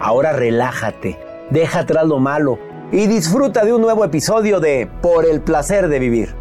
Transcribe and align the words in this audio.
Ahora 0.00 0.32
relájate, 0.32 1.18
deja 1.50 1.80
atrás 1.80 2.06
lo 2.06 2.18
malo 2.18 2.58
y 2.90 3.06
disfruta 3.06 3.64
de 3.64 3.72
un 3.72 3.80
nuevo 3.80 4.04
episodio 4.04 4.58
de 4.58 4.88
Por 5.00 5.24
el 5.24 5.40
placer 5.40 5.88
de 5.88 5.98
vivir. 6.00 6.34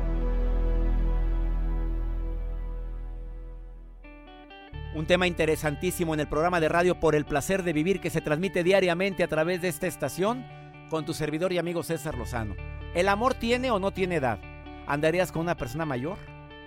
Un 4.96 5.06
tema 5.06 5.28
interesantísimo 5.28 6.14
en 6.16 6.20
el 6.20 6.28
programa 6.28 6.60
de 6.60 6.70
radio 6.70 7.00
Por 7.00 7.14
el 7.16 7.26
placer 7.26 7.64
de 7.64 7.74
vivir 7.74 8.02
que 8.02 8.10
se 8.10 8.22
transmite 8.22 8.64
diariamente 8.64 9.24
a 9.24 9.28
través 9.28 9.62
de 9.62 9.68
esta 9.68 9.86
estación 9.86 10.46
con 10.90 11.06
tu 11.06 11.14
servidor 11.14 11.54
y 11.54 11.60
amigo 11.60 11.84
César 11.84 12.18
Lozano. 12.18 12.56
¿El 12.96 13.08
amor 13.08 13.36
tiene 13.36 13.70
o 13.70 13.80
no 13.80 13.92
tiene 13.92 14.16
edad? 14.16 14.40
¿Andarías 14.88 15.32
con 15.32 15.44
una 15.44 15.56
persona 15.56 15.86
mayor 15.86 16.18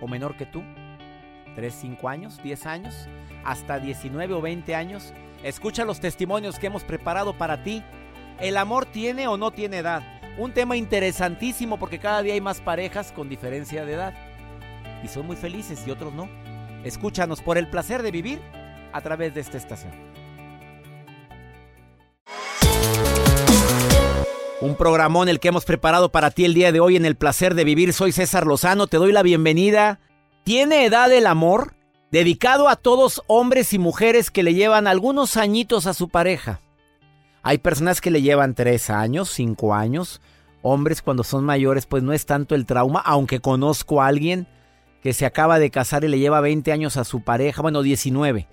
o 0.01 0.07
menor 0.07 0.37
que 0.37 0.45
tú? 0.45 0.63
¿3, 1.57 1.69
5 1.69 2.09
años, 2.09 2.41
10 2.41 2.65
años, 2.65 3.07
hasta 3.43 3.79
19 3.79 4.33
o 4.33 4.41
20 4.41 4.73
años? 4.73 5.13
Escucha 5.43 5.85
los 5.85 5.99
testimonios 5.99 6.57
que 6.57 6.67
hemos 6.67 6.83
preparado 6.83 7.37
para 7.37 7.63
ti. 7.63 7.83
¿El 8.39 8.57
amor 8.57 8.85
tiene 8.85 9.27
o 9.27 9.37
no 9.37 9.51
tiene 9.51 9.77
edad? 9.77 10.03
Un 10.37 10.51
tema 10.51 10.75
interesantísimo 10.75 11.77
porque 11.77 11.99
cada 11.99 12.21
día 12.21 12.33
hay 12.33 12.41
más 12.41 12.61
parejas 12.61 13.11
con 13.11 13.29
diferencia 13.29 13.85
de 13.85 13.93
edad. 13.93 14.13
Y 15.03 15.07
son 15.07 15.27
muy 15.27 15.35
felices 15.35 15.83
y 15.85 15.91
otros 15.91 16.13
no. 16.13 16.27
Escúchanos 16.83 17.41
por 17.41 17.57
el 17.57 17.69
placer 17.69 18.03
de 18.03 18.11
vivir 18.11 18.39
a 18.93 19.01
través 19.01 19.33
de 19.33 19.41
esta 19.41 19.57
estación. 19.57 19.91
Un 24.59 24.75
programón 24.75 25.29
el 25.29 25.39
que 25.39 25.49
hemos 25.49 25.65
preparado 25.65 26.11
para 26.11 26.31
ti 26.31 26.43
el 26.43 26.55
día 26.55 26.71
de 26.71 26.79
hoy 26.79 26.95
en 26.95 27.05
el 27.05 27.15
placer 27.15 27.53
de 27.53 27.63
vivir. 27.63 27.93
Soy 27.93 28.11
César 28.11 28.47
Lozano, 28.47 28.87
te 28.87 28.97
doy 28.97 29.11
la 29.11 29.21
bienvenida. 29.21 29.99
¿Tiene 30.43 30.85
edad 30.85 31.11
el 31.11 31.27
amor? 31.27 31.76
Dedicado 32.11 32.69
a 32.69 32.77
todos 32.77 33.21
hombres 33.27 33.73
y 33.73 33.79
mujeres 33.79 34.31
que 34.31 34.41
le 34.41 34.53
llevan 34.53 34.87
algunos 34.87 35.35
añitos 35.35 35.87
a 35.87 35.93
su 35.93 36.07
pareja. 36.07 36.61
Hay 37.43 37.57
personas 37.57 37.99
que 37.99 38.11
le 38.11 38.21
llevan 38.21 38.55
tres 38.55 38.89
años, 38.89 39.29
cinco 39.29 39.73
años. 39.73 40.21
Hombres 40.61 41.01
cuando 41.01 41.23
son 41.23 41.43
mayores 41.43 41.85
pues 41.85 42.03
no 42.03 42.13
es 42.13 42.25
tanto 42.25 42.55
el 42.55 42.65
trauma, 42.65 43.01
aunque 43.01 43.41
conozco 43.41 44.01
a 44.01 44.07
alguien 44.07 44.47
que 45.03 45.11
se 45.11 45.25
acaba 45.25 45.59
de 45.59 45.69
casar 45.69 46.05
y 46.05 46.07
le 46.07 46.19
lleva 46.19 46.39
20 46.39 46.71
años 46.71 46.95
a 46.95 47.03
su 47.03 47.21
pareja, 47.21 47.61
bueno, 47.61 47.81
19. 47.81 48.47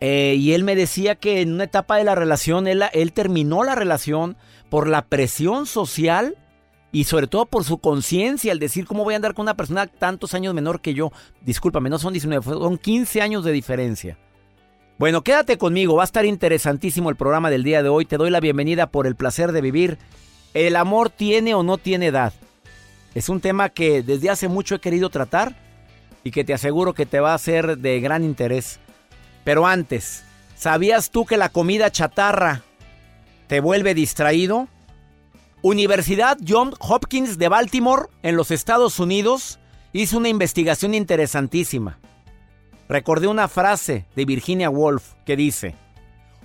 Eh, 0.00 0.36
y 0.38 0.52
él 0.52 0.62
me 0.62 0.76
decía 0.76 1.16
que 1.16 1.40
en 1.40 1.54
una 1.54 1.64
etapa 1.64 1.96
de 1.96 2.04
la 2.04 2.14
relación, 2.14 2.68
él, 2.68 2.84
él 2.92 3.12
terminó 3.12 3.64
la 3.64 3.74
relación 3.74 4.36
por 4.70 4.88
la 4.88 5.06
presión 5.06 5.66
social 5.66 6.36
y 6.96 7.04
sobre 7.04 7.26
todo 7.26 7.44
por 7.44 7.62
su 7.62 7.76
conciencia, 7.76 8.52
al 8.52 8.58
decir 8.58 8.86
cómo 8.86 9.04
voy 9.04 9.12
a 9.12 9.16
andar 9.16 9.34
con 9.34 9.42
una 9.42 9.54
persona 9.54 9.86
tantos 9.86 10.32
años 10.32 10.54
menor 10.54 10.80
que 10.80 10.94
yo. 10.94 11.12
Discúlpame, 11.42 11.90
no 11.90 11.98
son 11.98 12.14
19, 12.14 12.42
son 12.42 12.78
15 12.78 13.20
años 13.20 13.44
de 13.44 13.52
diferencia. 13.52 14.16
Bueno, 14.96 15.20
quédate 15.20 15.58
conmigo, 15.58 15.96
va 15.96 16.04
a 16.04 16.06
estar 16.06 16.24
interesantísimo 16.24 17.10
el 17.10 17.16
programa 17.16 17.50
del 17.50 17.64
día 17.64 17.82
de 17.82 17.90
hoy. 17.90 18.06
Te 18.06 18.16
doy 18.16 18.30
la 18.30 18.40
bienvenida 18.40 18.86
por 18.86 19.06
el 19.06 19.14
placer 19.14 19.52
de 19.52 19.60
vivir. 19.60 19.98
¿El 20.54 20.74
amor 20.74 21.10
tiene 21.10 21.52
o 21.52 21.62
no 21.62 21.76
tiene 21.76 22.06
edad? 22.06 22.32
Es 23.14 23.28
un 23.28 23.42
tema 23.42 23.68
que 23.68 24.02
desde 24.02 24.30
hace 24.30 24.48
mucho 24.48 24.76
he 24.76 24.80
querido 24.80 25.10
tratar 25.10 25.54
y 26.24 26.30
que 26.30 26.44
te 26.44 26.54
aseguro 26.54 26.94
que 26.94 27.04
te 27.04 27.20
va 27.20 27.34
a 27.34 27.38
ser 27.38 27.76
de 27.76 28.00
gran 28.00 28.24
interés. 28.24 28.80
Pero 29.44 29.66
antes, 29.66 30.24
¿sabías 30.56 31.10
tú 31.10 31.26
que 31.26 31.36
la 31.36 31.50
comida 31.50 31.92
chatarra 31.92 32.62
te 33.48 33.60
vuelve 33.60 33.92
distraído? 33.92 34.68
Universidad 35.68 36.38
John 36.46 36.74
Hopkins 36.78 37.38
de 37.38 37.48
Baltimore, 37.48 38.04
en 38.22 38.36
los 38.36 38.52
Estados 38.52 39.00
Unidos, 39.00 39.58
hizo 39.92 40.18
una 40.18 40.28
investigación 40.28 40.94
interesantísima. 40.94 41.98
Recordé 42.88 43.26
una 43.26 43.48
frase 43.48 44.06
de 44.14 44.24
Virginia 44.26 44.70
Woolf 44.70 45.14
que 45.24 45.34
dice, 45.34 45.74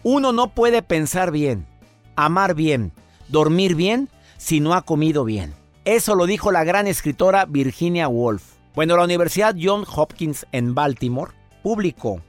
uno 0.02 0.32
no 0.32 0.56
puede 0.56 0.82
pensar 0.82 1.30
bien, 1.30 1.68
amar 2.16 2.56
bien, 2.56 2.94
dormir 3.28 3.76
bien 3.76 4.10
si 4.38 4.60
no 4.60 4.74
ha 4.74 4.82
comido 4.82 5.24
bien. 5.24 5.54
Eso 5.86 6.16
lo 6.16 6.26
dijo 6.26 6.52
la 6.52 6.64
gran 6.64 6.88
escritora 6.88 7.46
Virginia 7.46 8.08
Woolf. 8.08 8.56
Bueno, 8.74 8.98
la 8.98 9.04
Universidad 9.04 9.56
John 9.56 9.86
Hopkins 9.88 10.48
en 10.52 10.74
Baltimore 10.74 11.34
publicó, 11.62 12.24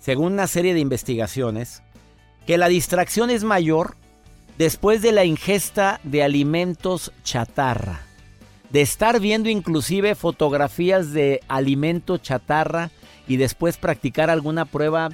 según 0.00 0.32
una 0.32 0.48
serie 0.48 0.74
de 0.74 0.80
investigaciones, 0.80 1.84
que 2.48 2.58
la 2.58 2.66
distracción 2.66 3.30
es 3.30 3.44
mayor 3.44 3.94
después 4.62 5.02
de 5.02 5.10
la 5.10 5.24
ingesta 5.24 5.98
de 6.04 6.22
alimentos 6.22 7.10
chatarra. 7.24 8.02
De 8.70 8.80
estar 8.80 9.18
viendo 9.18 9.48
inclusive 9.48 10.14
fotografías 10.14 11.12
de 11.12 11.40
alimento 11.48 12.16
chatarra 12.18 12.92
y 13.26 13.38
después 13.38 13.76
practicar 13.76 14.30
alguna 14.30 14.64
prueba 14.64 15.08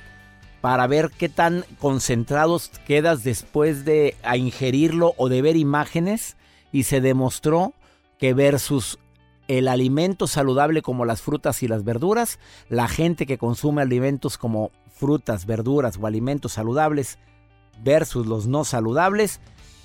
para 0.60 0.86
ver 0.86 1.10
qué 1.16 1.31
tan 1.31 1.64
concentrados 1.78 2.70
quedas 2.86 3.25
después 3.25 3.86
de 3.86 4.16
ingerirlo 4.36 5.14
o 5.16 5.31
de 5.31 5.41
ver 5.41 5.56
imágenes 5.56 6.36
y 6.70 6.82
se 6.82 7.00
demostró 7.00 7.72
que 8.19 8.34
versus 8.34 8.98
el 9.47 9.69
alimento 9.69 10.26
saludable 10.26 10.82
como 10.82 11.06
las 11.06 11.22
frutas 11.22 11.62
y 11.62 11.69
las 11.69 11.84
verduras, 11.84 12.38
la 12.69 12.86
gente 12.86 13.25
que 13.25 13.38
consume 13.38 13.80
alimentos 13.80 14.36
como 14.36 14.72
frutas, 14.94 15.47
verduras 15.47 15.98
o 15.98 16.06
alimentos 16.06 16.53
saludables 16.53 17.19
versus 17.83 18.27
los 18.27 18.47
no 18.47 18.65
saludables, 18.65 19.41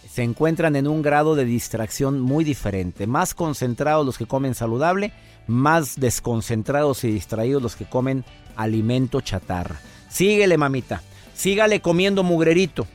se 0.10 0.22
encuentran 0.24 0.76
en 0.76 0.88
un 0.88 1.02
grado 1.02 1.36
de 1.36 1.46
distracción 1.46 2.20
muy 2.20 2.44
diferente. 2.44 3.08
Más 3.08 3.34
concentrados 3.34 4.06
los 4.06 4.18
que 4.18 4.28
comen 4.28 4.54
saludable, 4.54 5.12
más 5.48 6.00
desconcentrados 6.00 7.04
y 7.04 7.12
distraídos 7.12 7.64
los 7.64 7.76
que 7.76 7.86
comen 7.86 8.24
alimento 8.56 9.22
chatarra. 9.22 9.80
Síguele, 10.10 10.58
mamita. 10.58 11.02
Sígale 11.34 11.82
comiendo 11.82 12.24
mugrerito. 12.24 12.86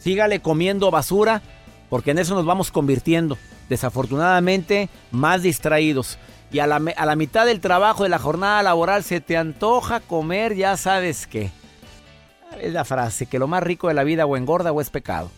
Sígale 0.00 0.40
comiendo 0.40 0.90
basura, 0.90 1.42
porque 1.88 2.10
en 2.10 2.18
eso 2.18 2.34
nos 2.34 2.44
vamos 2.44 2.72
convirtiendo. 2.72 3.38
Desafortunadamente, 3.68 4.88
más 5.12 5.42
distraídos. 5.42 6.18
Y 6.50 6.58
a 6.58 6.66
la, 6.66 6.82
a 6.96 7.06
la 7.06 7.16
mitad 7.16 7.46
del 7.46 7.60
trabajo 7.60 8.02
de 8.02 8.08
la 8.08 8.18
jornada 8.18 8.62
laboral 8.64 9.04
se 9.04 9.20
te 9.20 9.36
antoja 9.36 10.00
comer, 10.00 10.56
ya 10.56 10.76
sabes 10.76 11.28
qué. 11.28 11.50
Es 12.60 12.72
la 12.72 12.84
frase, 12.84 13.26
que 13.26 13.38
lo 13.38 13.48
más 13.48 13.62
rico 13.62 13.88
de 13.88 13.94
la 13.94 14.04
vida 14.04 14.26
o 14.26 14.36
engorda 14.36 14.72
o 14.72 14.80
es 14.80 14.90
pecado. 14.90 15.30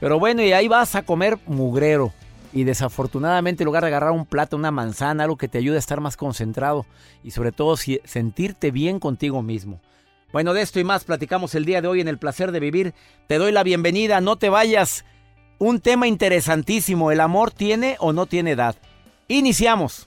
Pero 0.00 0.18
bueno, 0.18 0.42
y 0.42 0.52
ahí 0.52 0.68
vas 0.68 0.94
a 0.94 1.02
comer 1.02 1.38
mugrero. 1.46 2.12
Y 2.52 2.64
desafortunadamente 2.64 3.62
en 3.62 3.66
lugar 3.66 3.82
de 3.82 3.88
agarrar 3.88 4.12
un 4.12 4.24
plato, 4.24 4.56
una 4.56 4.70
manzana, 4.70 5.24
algo 5.24 5.36
que 5.36 5.48
te 5.48 5.58
ayude 5.58 5.76
a 5.76 5.80
estar 5.80 6.00
más 6.00 6.16
concentrado 6.16 6.86
y 7.22 7.32
sobre 7.32 7.52
todo 7.52 7.76
sentirte 7.76 8.70
bien 8.70 9.00
contigo 9.00 9.42
mismo. 9.42 9.80
Bueno, 10.32 10.54
de 10.54 10.62
esto 10.62 10.80
y 10.80 10.84
más 10.84 11.04
platicamos 11.04 11.54
el 11.54 11.64
día 11.64 11.82
de 11.82 11.88
hoy 11.88 12.00
en 12.00 12.08
el 12.08 12.18
placer 12.18 12.52
de 12.52 12.60
vivir. 12.60 12.94
Te 13.26 13.38
doy 13.38 13.52
la 13.52 13.62
bienvenida, 13.62 14.20
no 14.20 14.36
te 14.36 14.48
vayas. 14.48 15.04
Un 15.58 15.80
tema 15.80 16.06
interesantísimo, 16.06 17.10
¿el 17.10 17.20
amor 17.20 17.50
tiene 17.50 17.96
o 17.98 18.12
no 18.12 18.26
tiene 18.26 18.52
edad? 18.52 18.76
Iniciamos 19.26 20.06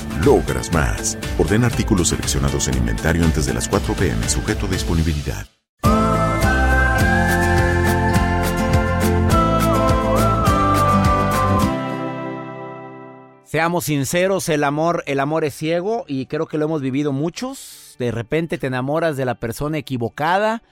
logras 0.25 0.71
más. 0.73 1.17
Orden 1.37 1.63
artículos 1.63 2.09
seleccionados 2.09 2.67
en 2.67 2.77
inventario 2.77 3.23
antes 3.23 3.45
de 3.45 3.53
las 3.53 3.67
4 3.67 3.93
pm, 3.95 4.29
sujeto 4.29 4.65
a 4.65 4.69
disponibilidad. 4.69 5.47
Seamos 13.51 13.83
sinceros, 13.83 14.47
el 14.47 14.63
amor, 14.63 15.03
el 15.07 15.19
amor 15.19 15.43
es 15.43 15.53
ciego 15.53 16.05
y 16.07 16.27
creo 16.27 16.47
que 16.47 16.57
lo 16.57 16.63
hemos 16.63 16.81
vivido 16.81 17.11
muchos. 17.11 17.97
De 17.99 18.09
repente 18.09 18.57
te 18.57 18.67
enamoras 18.67 19.17
de 19.17 19.25
la 19.25 19.35
persona 19.35 19.77
equivocada 19.77 20.63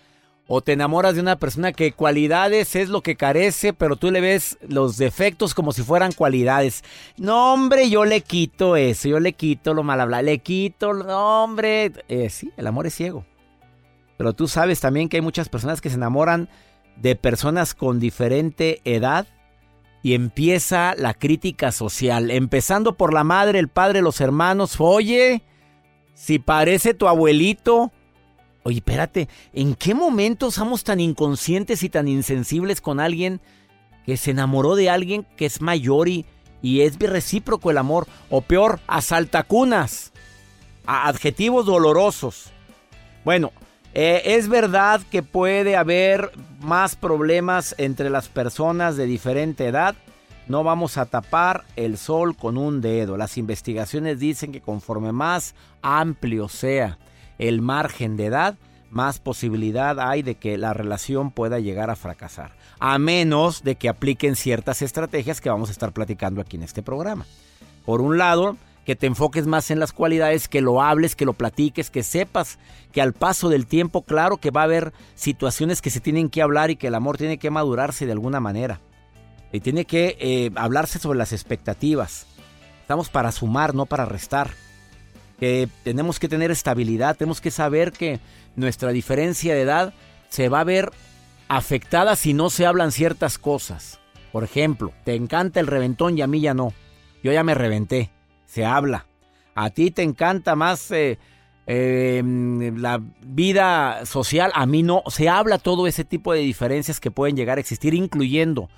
o 0.51 0.61
te 0.61 0.73
enamoras 0.73 1.13
de 1.13 1.21
una 1.21 1.35
persona 1.35 1.73
que 1.73 1.91
cualidades 1.91 2.75
es 2.75 2.89
lo 2.89 3.03
que 3.03 3.15
carece, 3.15 3.71
pero 3.71 3.97
tú 3.97 4.09
le 4.09 4.19
ves 4.19 4.57
los 4.67 4.97
defectos 4.97 5.53
como 5.53 5.73
si 5.73 5.83
fueran 5.83 6.11
cualidades. 6.11 6.83
No, 7.17 7.53
hombre, 7.53 7.87
yo 7.91 8.03
le 8.03 8.21
quito 8.21 8.75
eso, 8.75 9.07
yo 9.07 9.19
le 9.19 9.33
quito 9.33 9.75
lo 9.75 9.83
mal 9.83 10.25
le 10.25 10.39
quito, 10.39 10.95
no, 10.95 11.43
hombre. 11.43 11.91
Eh, 12.07 12.31
sí, 12.31 12.51
el 12.57 12.65
amor 12.65 12.87
es 12.87 12.95
ciego. 12.95 13.25
Pero 14.17 14.33
tú 14.33 14.47
sabes 14.47 14.79
también 14.79 15.07
que 15.07 15.17
hay 15.17 15.21
muchas 15.21 15.49
personas 15.49 15.81
que 15.81 15.91
se 15.91 15.97
enamoran 15.97 16.49
de 16.95 17.15
personas 17.15 17.75
con 17.75 17.99
diferente 17.99 18.81
edad 18.85 19.27
y 20.01 20.15
empieza 20.15 20.95
la 20.97 21.13
crítica 21.13 21.71
social, 21.71 22.31
empezando 22.31 22.97
por 22.97 23.13
la 23.13 23.23
madre, 23.23 23.59
el 23.59 23.67
padre, 23.67 24.01
los 24.01 24.19
hermanos. 24.19 24.77
Oye, 24.79 25.43
si 26.15 26.39
parece 26.39 26.95
tu 26.95 27.07
abuelito. 27.07 27.91
Oye, 28.63 28.77
espérate, 28.77 29.29
¿en 29.53 29.75
qué 29.75 29.93
momento 29.93 30.51
somos 30.51 30.83
tan 30.83 30.99
inconscientes 30.99 31.83
y 31.83 31.89
tan 31.89 32.07
insensibles 32.07 32.81
con 32.81 32.99
alguien 32.99 33.39
que 34.05 34.17
se 34.17 34.31
enamoró 34.31 34.75
de 34.75 34.89
alguien 34.89 35.25
que 35.37 35.45
es 35.45 35.61
mayor 35.61 36.09
y, 36.09 36.25
y 36.61 36.81
es 36.81 36.99
recíproco 36.99 37.71
el 37.71 37.77
amor? 37.77 38.07
O 38.29 38.41
peor, 38.41 38.79
asaltacunas, 38.87 40.11
a 40.85 41.07
adjetivos 41.07 41.65
dolorosos. 41.65 42.51
Bueno, 43.23 43.51
eh, 43.93 44.21
es 44.25 44.49
verdad 44.49 45.01
que 45.09 45.23
puede 45.23 45.75
haber 45.75 46.31
más 46.59 46.95
problemas 46.95 47.75
entre 47.77 48.09
las 48.09 48.27
personas 48.27 48.97
de 48.97 49.05
diferente 49.05 49.67
edad. 49.67 49.95
No 50.47 50.63
vamos 50.63 50.97
a 50.97 51.05
tapar 51.05 51.63
el 51.75 51.97
sol 51.97 52.35
con 52.35 52.57
un 52.57 52.81
dedo. 52.81 53.17
Las 53.17 53.37
investigaciones 53.37 54.19
dicen 54.19 54.51
que 54.51 54.61
conforme 54.61 55.11
más 55.11 55.55
amplio 55.81 56.49
sea 56.49 56.97
el 57.39 57.61
margen 57.61 58.17
de 58.17 58.27
edad, 58.27 58.57
más 58.91 59.19
posibilidad 59.19 59.99
hay 59.99 60.21
de 60.21 60.35
que 60.35 60.57
la 60.57 60.73
relación 60.73 61.31
pueda 61.31 61.59
llegar 61.59 61.89
a 61.89 61.95
fracasar. 61.95 62.51
A 62.79 62.99
menos 62.99 63.63
de 63.63 63.75
que 63.75 63.89
apliquen 63.89 64.35
ciertas 64.35 64.81
estrategias 64.81 65.41
que 65.41 65.49
vamos 65.49 65.69
a 65.69 65.71
estar 65.71 65.91
platicando 65.91 66.41
aquí 66.41 66.57
en 66.57 66.63
este 66.63 66.83
programa. 66.83 67.25
Por 67.85 68.01
un 68.01 68.17
lado, 68.17 68.57
que 68.85 68.95
te 68.95 69.07
enfoques 69.07 69.45
más 69.45 69.69
en 69.69 69.79
las 69.79 69.93
cualidades, 69.93 70.47
que 70.47 70.61
lo 70.61 70.81
hables, 70.81 71.15
que 71.15 71.25
lo 71.25 71.33
platiques, 71.33 71.89
que 71.89 72.03
sepas 72.03 72.57
que 72.91 73.01
al 73.01 73.13
paso 73.13 73.49
del 73.49 73.67
tiempo, 73.67 74.01
claro 74.01 74.37
que 74.37 74.51
va 74.51 74.61
a 74.61 74.65
haber 74.65 74.93
situaciones 75.13 75.81
que 75.81 75.91
se 75.91 75.99
tienen 75.99 76.29
que 76.29 76.41
hablar 76.41 76.71
y 76.71 76.75
que 76.75 76.87
el 76.87 76.95
amor 76.95 77.17
tiene 77.17 77.37
que 77.37 77.51
madurarse 77.51 78.05
de 78.05 78.13
alguna 78.13 78.39
manera. 78.39 78.79
Y 79.51 79.59
tiene 79.59 79.85
que 79.85 80.17
eh, 80.19 80.51
hablarse 80.55 80.99
sobre 80.99 81.19
las 81.19 81.33
expectativas. 81.33 82.25
Estamos 82.81 83.09
para 83.09 83.31
sumar, 83.31 83.75
no 83.75 83.85
para 83.85 84.05
restar. 84.05 84.49
Que 85.39 85.69
tenemos 85.83 86.19
que 86.19 86.27
tener 86.27 86.51
estabilidad, 86.51 87.15
tenemos 87.15 87.41
que 87.41 87.51
saber 87.51 87.91
que 87.91 88.19
nuestra 88.55 88.91
diferencia 88.91 89.53
de 89.53 89.61
edad 89.61 89.93
se 90.29 90.49
va 90.49 90.61
a 90.61 90.65
ver 90.65 90.91
afectada 91.47 92.15
si 92.15 92.33
no 92.33 92.49
se 92.49 92.65
hablan 92.65 92.91
ciertas 92.91 93.37
cosas. 93.37 93.99
Por 94.31 94.43
ejemplo, 94.43 94.91
te 95.05 95.15
encanta 95.15 95.59
el 95.59 95.67
reventón 95.67 96.17
y 96.17 96.21
a 96.21 96.27
mí 96.27 96.41
ya 96.41 96.53
no. 96.53 96.73
Yo 97.23 97.31
ya 97.31 97.43
me 97.43 97.55
reventé 97.55 98.11
se 98.49 98.65
habla. 98.65 99.05
A 99.55 99.69
ti 99.69 99.91
te 99.91 100.01
encanta 100.01 100.55
más 100.55 100.89
eh, 100.91 101.19
eh, 101.67 102.23
la 102.75 102.99
vida 103.21 104.05
social, 104.05 104.51
a 104.55 104.65
mí 104.65 104.83
no. 104.83 105.03
Se 105.07 105.29
habla 105.29 105.59
todo 105.59 105.85
ese 105.87 106.03
tipo 106.03 106.33
de 106.33 106.39
diferencias 106.39 106.99
que 106.99 107.11
pueden 107.11 107.35
llegar 107.35 107.57
a 107.57 107.61
existir, 107.61 107.93
incluyendo 107.93 108.69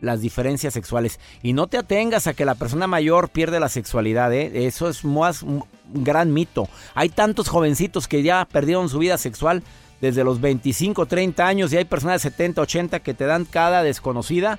las 0.00 0.20
diferencias 0.20 0.74
sexuales. 0.74 1.20
Y 1.42 1.52
no 1.52 1.66
te 1.66 1.78
atengas 1.78 2.26
a 2.26 2.34
que 2.34 2.44
la 2.44 2.54
persona 2.54 2.86
mayor 2.86 3.28
pierde 3.28 3.60
la 3.60 3.68
sexualidad, 3.68 4.32
¿eh? 4.32 4.66
eso 4.66 4.88
es 4.88 5.04
más 5.04 5.42
un 5.42 5.64
gran 5.92 6.32
mito. 6.32 6.68
Hay 6.94 7.08
tantos 7.08 7.48
jovencitos 7.48 8.08
que 8.08 8.22
ya 8.22 8.46
perdieron 8.50 8.88
su 8.88 8.98
vida 8.98 9.18
sexual 9.18 9.62
desde 10.00 10.24
los 10.24 10.40
25, 10.40 11.06
30 11.06 11.46
años 11.46 11.72
y 11.72 11.76
hay 11.76 11.84
personas 11.84 12.22
de 12.22 12.30
70, 12.30 12.62
80 12.62 13.00
que 13.00 13.14
te 13.14 13.26
dan 13.26 13.44
cada 13.44 13.82
desconocida 13.82 14.58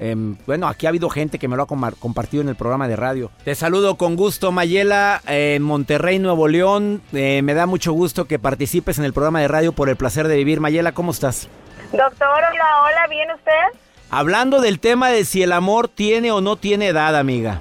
Em, 0.00 0.36
bueno, 0.46 0.66
aquí 0.66 0.86
ha 0.86 0.88
habido 0.88 1.08
gente 1.08 1.38
que 1.38 1.46
me 1.46 1.56
lo 1.56 1.62
ha 1.62 1.66
compartido 1.66 2.42
en 2.42 2.48
el 2.48 2.56
programa 2.56 2.88
de 2.88 2.96
radio. 2.96 3.30
Te 3.44 3.54
saludo 3.54 3.96
con 3.96 4.16
gusto, 4.16 4.50
Mayela, 4.50 5.20
en 5.26 5.62
Monterrey, 5.62 6.18
Nuevo 6.18 6.48
León. 6.48 7.02
Eh, 7.12 7.42
me 7.42 7.54
da 7.54 7.66
mucho 7.66 7.92
gusto 7.92 8.26
que 8.26 8.38
participes 8.38 8.98
en 8.98 9.04
el 9.04 9.12
programa 9.12 9.40
de 9.40 9.48
radio 9.48 9.72
por 9.72 9.88
el 9.88 9.96
placer 9.96 10.26
de 10.28 10.36
vivir. 10.36 10.60
Mayela, 10.60 10.92
¿cómo 10.92 11.12
estás? 11.12 11.48
Doctor, 11.92 12.28
hola, 12.28 12.82
hola, 12.82 13.06
¿bien 13.08 13.30
usted? 13.30 13.83
Hablando 14.16 14.60
del 14.60 14.78
tema 14.78 15.08
de 15.08 15.24
si 15.24 15.42
el 15.42 15.50
amor 15.50 15.88
tiene 15.88 16.30
o 16.30 16.40
no 16.40 16.54
tiene 16.54 16.86
edad, 16.86 17.16
amiga. 17.16 17.58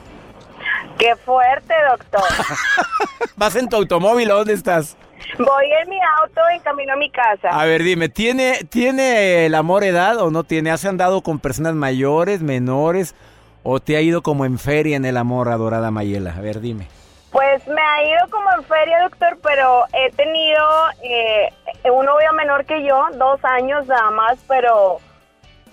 Qué 0.99 1.15
fuerte, 1.15 1.73
doctor. 1.89 2.29
¿Vas 3.35 3.55
en 3.55 3.67
tu 3.67 3.77
automóvil 3.77 4.29
o 4.29 4.35
dónde 4.35 4.53
estás? 4.53 4.95
Voy 5.39 5.65
en 5.81 5.89
mi 5.89 5.97
auto 6.21 6.41
en 6.53 6.59
camino 6.59 6.93
a 6.93 6.95
mi 6.95 7.09
casa. 7.09 7.49
A 7.49 7.65
ver, 7.65 7.81
dime, 7.81 8.07
¿tiene, 8.07 8.65
¿tiene 8.69 9.47
el 9.47 9.55
amor 9.55 9.83
edad 9.83 10.19
o 10.19 10.29
no 10.29 10.43
tiene? 10.43 10.69
¿Has 10.69 10.85
andado 10.85 11.23
con 11.23 11.39
personas 11.39 11.73
mayores, 11.73 12.43
menores? 12.43 13.15
¿O 13.63 13.79
te 13.79 13.97
ha 13.97 14.01
ido 14.01 14.21
como 14.21 14.45
en 14.45 14.59
feria 14.59 14.95
en 14.95 15.05
el 15.05 15.17
amor, 15.17 15.49
adorada 15.49 15.89
Mayela? 15.89 16.35
A 16.37 16.41
ver, 16.41 16.59
dime. 16.59 16.87
Pues 17.31 17.67
me 17.67 17.81
ha 17.81 18.03
ido 18.03 18.29
como 18.29 18.47
en 18.55 18.63
feria, 18.65 19.01
doctor, 19.01 19.39
pero 19.41 19.85
he 19.91 20.11
tenido 20.11 20.61
eh, 21.01 21.49
un 21.91 22.05
novio 22.05 22.31
menor 22.33 22.63
que 22.65 22.83
yo, 22.83 23.07
dos 23.17 23.43
años 23.43 23.87
nada 23.87 24.11
más, 24.11 24.37
pero 24.47 24.99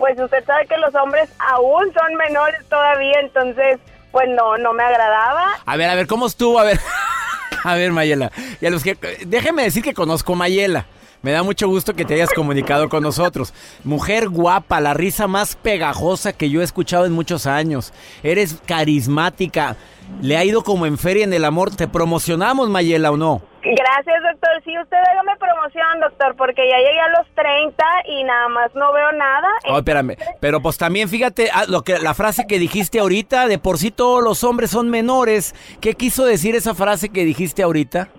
pues 0.01 0.19
usted 0.19 0.43
sabe 0.45 0.65
que 0.65 0.77
los 0.79 0.95
hombres 0.95 1.29
aún 1.37 1.93
son 1.93 2.15
menores 2.15 2.65
todavía, 2.67 3.19
entonces 3.19 3.79
pues 4.11 4.27
no, 4.29 4.57
no 4.57 4.73
me 4.73 4.81
agradaba. 4.81 5.45
A 5.63 5.77
ver, 5.77 5.91
a 5.91 5.95
ver, 5.95 6.07
¿cómo 6.07 6.25
estuvo? 6.25 6.57
A 6.57 6.63
ver, 6.63 6.79
a 7.63 7.75
ver, 7.75 7.91
Mayela. 7.91 8.31
Y 8.59 8.65
a 8.65 8.71
los 8.71 8.83
que, 8.83 8.97
déjeme 9.27 9.61
decir 9.61 9.83
que 9.83 9.93
conozco 9.93 10.33
Mayela. 10.33 10.87
Me 11.21 11.31
da 11.31 11.43
mucho 11.43 11.67
gusto 11.67 11.93
que 11.93 12.03
te 12.03 12.15
hayas 12.15 12.33
comunicado 12.33 12.89
con 12.89 13.03
nosotros. 13.03 13.53
Mujer 13.83 14.27
guapa, 14.27 14.81
la 14.81 14.95
risa 14.95 15.27
más 15.27 15.55
pegajosa 15.55 16.33
que 16.33 16.49
yo 16.49 16.61
he 16.61 16.63
escuchado 16.63 17.05
en 17.05 17.11
muchos 17.11 17.45
años. 17.45 17.93
Eres 18.23 18.55
carismática. 18.65 19.75
Le 20.19 20.35
ha 20.35 20.43
ido 20.43 20.63
como 20.63 20.87
en 20.87 20.97
feria 20.97 21.25
en 21.25 21.33
el 21.33 21.45
amor. 21.45 21.75
¿Te 21.75 21.87
promocionamos, 21.87 22.69
Mayela, 22.69 23.11
o 23.11 23.17
no? 23.17 23.43
Gracias, 23.73 24.21
doctor. 24.21 24.61
Sí, 24.65 24.77
usted 24.77 24.97
hágame 24.97 25.37
promoción, 25.37 26.01
doctor, 26.01 26.35
porque 26.35 26.67
ya 26.69 26.77
llegué 26.77 26.99
a 26.99 27.09
los 27.09 27.27
30 27.35 27.85
y 28.05 28.23
nada 28.25 28.49
más 28.49 28.75
no 28.75 28.91
veo 28.91 29.11
nada. 29.13 29.47
Oh, 29.69 29.77
espérame. 29.77 30.17
Pero 30.41 30.61
pues 30.61 30.77
también 30.77 31.07
fíjate 31.07 31.49
ah, 31.53 31.63
lo 31.69 31.81
que 31.83 31.97
la 31.99 32.13
frase 32.13 32.45
que 32.47 32.59
dijiste 32.59 32.99
ahorita, 32.99 33.47
de 33.47 33.59
por 33.59 33.77
sí 33.77 33.89
todos 33.91 34.21
los 34.21 34.43
hombres 34.43 34.71
son 34.71 34.89
menores. 34.89 35.55
¿Qué 35.79 35.93
quiso 35.93 36.25
decir 36.25 36.53
esa 36.55 36.75
frase 36.75 37.09
que 37.09 37.23
dijiste 37.23 37.63
ahorita? 37.63 38.09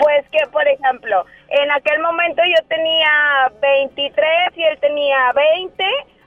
Pues 0.00 0.24
que, 0.30 0.46
por 0.52 0.66
ejemplo, 0.68 1.24
en 1.48 1.70
aquel 1.72 2.00
momento 2.00 2.42
yo 2.44 2.66
tenía 2.68 3.50
23 3.60 4.28
y 4.56 4.62
él 4.62 4.78
tenía 4.80 5.32
20, 5.32 5.84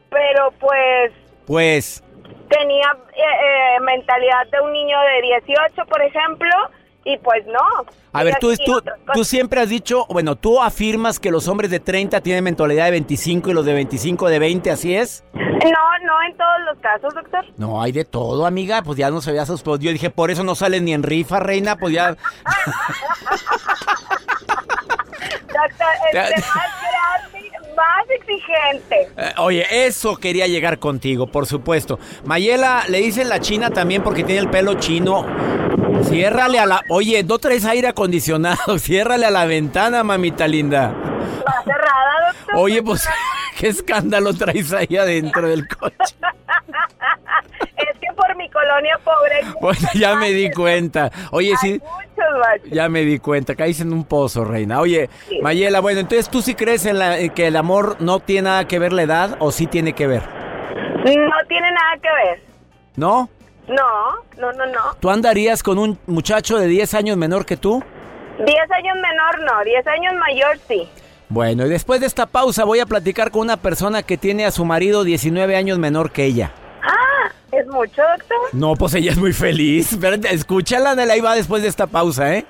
pero 0.09 0.51
pues 0.59 1.13
Pues, 1.45 2.03
tenía 2.49 2.97
eh, 3.15 3.21
eh, 3.21 3.79
mentalidad 3.81 4.47
de 4.51 4.59
un 4.59 4.73
niño 4.73 4.97
de 4.99 5.21
18, 5.21 5.85
por 5.85 6.01
ejemplo, 6.01 6.49
y 7.07 7.17
pues 7.19 7.45
no. 7.47 7.85
a 8.11 8.23
ver, 8.23 8.35
tú, 8.39 8.53
tú, 8.65 8.81
tú 9.13 9.23
siempre 9.23 9.61
has 9.61 9.69
dicho, 9.69 10.05
bueno, 10.09 10.35
tú 10.35 10.61
afirmas 10.61 11.19
que 11.19 11.31
los 11.31 11.47
hombres 11.47 11.71
de 11.71 11.79
30 11.79 12.19
tienen 12.21 12.43
mentalidad 12.43 12.85
de 12.85 12.91
25 12.91 13.49
y 13.49 13.53
los 13.53 13.65
de 13.65 13.73
25 13.73 14.27
de 14.29 14.39
20, 14.39 14.71
¿así 14.71 14.95
es? 14.95 15.23
No, 15.33 16.05
no 16.05 16.23
en 16.29 16.37
todos 16.37 16.59
los 16.65 16.77
casos, 16.79 17.13
doctor. 17.13 17.45
No, 17.57 17.81
hay 17.81 17.91
de 17.91 18.05
todo, 18.05 18.45
amiga. 18.45 18.81
Pues 18.83 18.97
ya 18.97 19.09
no 19.09 19.21
se 19.21 19.29
había 19.31 19.43
asustado. 19.43 19.77
Yo 19.77 19.91
dije, 19.91 20.09
por 20.09 20.31
eso 20.31 20.43
no 20.43 20.55
salen 20.55 20.85
ni 20.85 20.93
en 20.93 21.03
rifa, 21.03 21.39
reina. 21.39 21.75
Pues 21.77 21.93
ya. 21.93 22.15
Doctor, 25.47 25.87
este, 26.13 26.41
más 26.41 26.71
grande, 27.31 27.51
más 27.75 28.05
exigente. 28.09 29.09
Eh, 29.17 29.33
Oye, 29.37 29.65
eso 29.87 30.15
quería 30.17 30.47
llegar 30.47 30.77
contigo, 30.79 31.27
por 31.27 31.47
supuesto. 31.47 31.99
Mayela, 32.25 32.83
le 32.87 32.99
dicen 32.99 33.29
la 33.29 33.39
china 33.39 33.71
también 33.71 34.03
porque 34.03 34.23
tiene 34.23 34.41
el 34.41 34.49
pelo 34.49 34.75
chino. 34.75 35.25
Ciérrale 36.03 36.59
a 36.59 36.65
la. 36.65 36.81
Oye, 36.89 37.23
no 37.23 37.37
traes 37.39 37.65
aire 37.65 37.87
acondicionado. 37.89 38.77
Ciérrale 38.79 39.25
a 39.25 39.31
la 39.31 39.45
ventana, 39.45 40.03
mamita 40.03 40.47
linda. 40.47 40.89
Va 40.91 41.63
cerrada, 41.63 42.33
doctor. 42.33 42.55
Oye, 42.57 42.81
pues, 42.83 43.07
qué 43.59 43.67
escándalo 43.67 44.33
traes 44.33 44.71
ahí 44.73 44.97
adentro 44.97 45.47
del 45.47 45.67
coche. 45.67 45.95
Es 47.77 47.99
que 47.99 48.07
por 48.15 48.35
mi 48.35 48.49
colonia 48.49 48.99
pobre. 49.03 49.41
Bueno, 49.61 49.87
ya 49.93 50.15
me 50.15 50.31
di 50.31 50.51
cuenta. 50.51 51.11
Oye, 51.31 51.51
Hay 51.51 51.57
sí. 51.57 51.73
muchos 51.73 52.39
baches. 52.39 52.71
Ya 52.71 52.89
me 52.89 53.01
di 53.01 53.19
cuenta, 53.19 53.55
caíste 53.55 53.83
en 53.83 53.93
un 53.93 54.03
pozo, 54.03 54.43
reina. 54.43 54.79
Oye, 54.81 55.09
Mayela, 55.41 55.79
bueno, 55.79 55.99
entonces 55.99 56.27
tú 56.29 56.41
sí 56.41 56.55
crees 56.55 56.85
en, 56.87 56.97
la- 56.99 57.19
en 57.19 57.29
que 57.31 57.47
el 57.47 57.55
amor 57.55 57.97
no 57.99 58.19
tiene 58.19 58.43
nada 58.49 58.67
que 58.67 58.79
ver 58.79 58.93
la 58.93 59.03
edad 59.03 59.35
o 59.39 59.51
sí 59.51 59.67
tiene 59.67 59.93
que 59.93 60.07
ver, 60.07 60.23
No 60.23 61.03
tiene 61.47 61.71
nada 61.71 61.97
que 62.01 62.09
ver. 62.25 62.41
¿no? 62.95 63.29
No, 63.67 64.23
no, 64.37 64.53
no, 64.53 64.65
no. 64.65 64.95
¿Tú 64.99 65.09
andarías 65.09 65.61
con 65.61 65.77
un 65.77 65.99
muchacho 66.07 66.57
de 66.57 66.67
10 66.67 66.93
años 66.93 67.17
menor 67.17 67.45
que 67.45 67.57
tú? 67.57 67.83
10 68.37 68.49
años 68.71 68.95
menor 68.95 69.39
no, 69.41 69.63
10 69.63 69.87
años 69.87 70.13
mayor 70.15 70.57
sí. 70.67 70.87
Bueno, 71.29 71.65
y 71.65 71.69
después 71.69 71.99
de 71.99 72.07
esta 72.07 72.25
pausa 72.25 72.63
voy 72.63 72.79
a 72.79 72.85
platicar 72.85 73.31
con 73.31 73.41
una 73.41 73.57
persona 73.57 74.03
que 74.03 74.17
tiene 74.17 74.45
a 74.45 74.51
su 74.51 74.63
marido 74.63 75.03
19 75.03 75.55
años 75.57 75.77
menor 75.79 76.11
que 76.11 76.23
ella. 76.23 76.53
Ah, 76.81 77.29
¿es 77.51 77.67
mucho, 77.67 78.01
doctor? 78.01 78.37
No, 78.53 78.75
pues 78.75 78.93
ella 78.93 79.11
es 79.11 79.17
muy 79.17 79.33
feliz. 79.33 79.97
Escúchala, 80.31 80.95
Nela, 80.95 81.13
ahí 81.13 81.21
va 81.21 81.35
después 81.35 81.61
de 81.61 81.67
esta 81.67 81.87
pausa, 81.87 82.33
¿eh? 82.33 82.45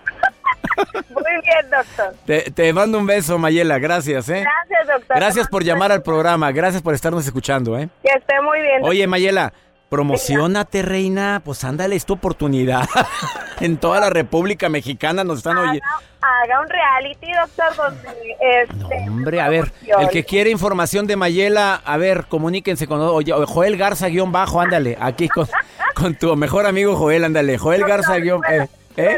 Muy 1.09 1.41
bien, 1.43 1.71
doctor. 1.71 2.13
Te, 2.25 2.51
te 2.51 2.71
mando 2.71 2.99
un 2.99 3.07
beso, 3.07 3.39
Mayela, 3.39 3.79
gracias, 3.79 4.29
¿eh? 4.29 4.43
Gracias, 4.43 4.87
doctor. 4.95 5.17
Gracias 5.17 5.47
por 5.47 5.63
llamar 5.63 5.91
al 5.91 6.03
programa, 6.03 6.51
gracias 6.51 6.83
por 6.83 6.93
estarnos 6.93 7.25
escuchando, 7.25 7.77
¿eh? 7.79 7.89
Que 8.03 8.11
esté 8.17 8.39
muy 8.41 8.61
bien. 8.61 8.83
Oye, 8.83 9.07
Mayela, 9.07 9.53
promocionate, 9.89 10.81
reina. 10.81 11.41
Pues 11.43 11.63
ándale, 11.63 11.95
es 11.95 12.05
tu 12.05 12.13
oportunidad. 12.13 12.87
en 13.59 13.77
toda 13.77 13.99
la 13.99 14.09
República 14.09 14.69
Mexicana 14.69 15.23
nos 15.23 15.39
están 15.39 15.57
oyendo. 15.57 15.85
haga, 16.21 16.61
un 16.61 16.69
reality, 16.69 17.27
doctor, 17.33 17.75
donde 17.75 18.35
este, 18.39 19.05
No, 19.05 19.13
hombre, 19.13 19.41
a 19.41 19.49
ver, 19.49 19.71
el 19.99 20.09
que 20.09 20.23
quiere 20.23 20.49
información 20.49 21.07
de 21.07 21.15
Mayela, 21.15 21.81
a 21.83 21.97
ver, 21.97 22.25
comuníquense 22.25 22.87
con 22.87 23.01
oye, 23.01 23.33
Joel 23.45 23.77
Garza 23.77 24.07
guion 24.07 24.31
bajo, 24.31 24.59
ándale, 24.61 24.97
aquí 24.99 25.29
con, 25.29 25.47
con 25.95 26.15
tu 26.15 26.35
mejor 26.35 26.65
amigo 26.65 26.95
Joel, 26.95 27.23
ándale, 27.23 27.57
Joel 27.57 27.85
Garza 27.85 28.17
guion 28.17 28.41
eh, 28.49 28.67
¿eh? 28.97 29.17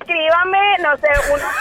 Descríbame, 0.00 0.58
no 0.82 0.96
sé, 0.96 1.08
unos 1.32 1.52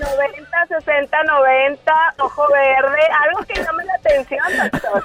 60, 0.00 0.16
90, 0.16 0.66
60, 0.80 1.22
90, 1.24 1.92
ojo 2.18 2.46
verde, 2.52 3.00
algo 3.24 3.44
que 3.46 3.62
llame 3.62 3.84
la 3.84 3.94
atención, 3.94 4.40
doctor. 4.72 5.04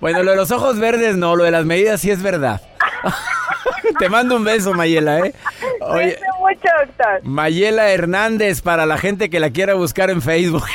Bueno, 0.00 0.22
lo 0.22 0.32
de 0.32 0.36
los 0.36 0.50
ojos 0.50 0.78
verdes 0.78 1.16
no, 1.16 1.36
lo 1.36 1.44
de 1.44 1.50
las 1.50 1.64
medidas 1.64 2.00
sí 2.00 2.10
es 2.10 2.22
verdad. 2.22 2.60
Te 3.98 4.08
mando 4.08 4.36
un 4.36 4.44
beso, 4.44 4.72
Mayela, 4.74 5.18
¿eh? 5.20 5.34
Oye, 5.80 6.18
mucho, 6.38 6.68
doctor. 6.86 7.20
Mayela 7.22 7.90
Hernández 7.90 8.62
para 8.62 8.86
la 8.86 8.98
gente 8.98 9.30
que 9.30 9.40
la 9.40 9.50
quiera 9.50 9.74
buscar 9.74 10.10
en 10.10 10.22
Facebook. 10.22 10.64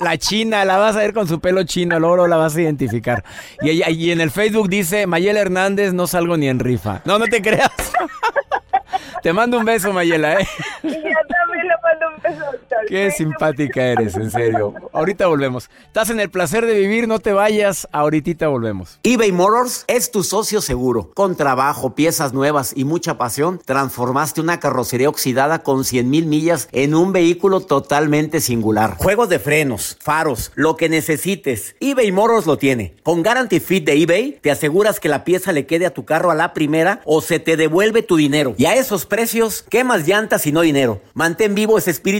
La 0.00 0.16
china, 0.18 0.64
la 0.64 0.76
vas 0.78 0.96
a 0.96 1.00
ver 1.00 1.12
con 1.12 1.28
su 1.28 1.40
pelo 1.40 1.62
chino, 1.64 1.98
luego 1.98 2.26
la 2.26 2.36
vas 2.36 2.56
a 2.56 2.60
identificar. 2.60 3.24
Y, 3.62 3.70
y 3.70 4.10
en 4.10 4.20
el 4.20 4.30
Facebook 4.30 4.68
dice, 4.68 5.06
Mayela 5.06 5.40
Hernández, 5.40 5.92
no 5.92 6.06
salgo 6.06 6.36
ni 6.36 6.48
en 6.48 6.58
rifa. 6.58 7.02
No, 7.04 7.18
no 7.18 7.26
te 7.26 7.42
creas. 7.42 7.70
Te 9.22 9.32
mando 9.32 9.58
un 9.58 9.64
beso, 9.64 9.92
Mayela, 9.92 10.40
¿eh? 10.40 10.48
Qué 12.88 13.10
simpática 13.10 13.82
eres, 13.82 14.16
en 14.16 14.30
serio. 14.30 14.74
Ahorita 14.92 15.26
volvemos. 15.26 15.70
Estás 15.86 16.10
en 16.10 16.20
el 16.20 16.30
placer 16.30 16.66
de 16.66 16.78
vivir, 16.78 17.06
no 17.06 17.18
te 17.18 17.32
vayas. 17.32 17.88
Ahorita 17.92 18.48
volvemos. 18.48 18.98
eBay 19.02 19.32
Motors 19.32 19.84
es 19.86 20.10
tu 20.10 20.22
socio 20.22 20.60
seguro. 20.60 21.12
Con 21.14 21.36
trabajo, 21.36 21.94
piezas 21.94 22.32
nuevas 22.32 22.72
y 22.74 22.84
mucha 22.84 23.18
pasión, 23.18 23.60
transformaste 23.64 24.40
una 24.40 24.60
carrocería 24.60 25.08
oxidada 25.08 25.62
con 25.62 25.84
100 25.84 26.10
mil 26.10 26.26
millas 26.26 26.68
en 26.72 26.94
un 26.94 27.12
vehículo 27.12 27.60
totalmente 27.60 28.40
singular. 28.40 28.96
Juegos 28.96 29.28
de 29.28 29.38
frenos, 29.38 29.96
faros, 30.00 30.52
lo 30.54 30.76
que 30.76 30.88
necesites. 30.88 31.76
eBay 31.80 32.12
Motors 32.12 32.46
lo 32.46 32.58
tiene. 32.58 32.94
Con 33.02 33.22
Guarantee 33.22 33.60
Fit 33.60 33.84
de 33.84 34.02
eBay, 34.02 34.38
te 34.40 34.50
aseguras 34.50 35.00
que 35.00 35.08
la 35.08 35.24
pieza 35.24 35.52
le 35.52 35.66
quede 35.66 35.86
a 35.86 35.94
tu 35.94 36.04
carro 36.04 36.30
a 36.30 36.34
la 36.34 36.52
primera 36.52 37.00
o 37.04 37.20
se 37.20 37.38
te 37.38 37.56
devuelve 37.56 38.02
tu 38.02 38.16
dinero. 38.16 38.54
Y 38.58 38.66
a 38.66 38.74
esos 38.74 39.06
precios, 39.06 39.64
¿qué 39.68 39.84
más 39.84 40.06
llantas 40.06 40.46
y 40.46 40.52
no 40.52 40.60
dinero? 40.60 41.00
Mantén 41.14 41.54
vivo 41.54 41.78
ese 41.78 41.90
espíritu 41.90 42.19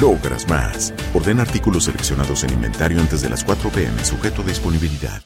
logras 0.00 0.48
más. 0.48 0.92
Orden 1.14 1.40
artículos 1.40 1.84
seleccionados 1.84 2.44
en 2.44 2.52
inventario 2.52 3.00
antes 3.00 3.22
de 3.22 3.30
las 3.30 3.44
4 3.44 3.70
pm, 3.70 4.04
sujeto 4.04 4.42
a 4.42 4.44
disponibilidad. 4.44 5.22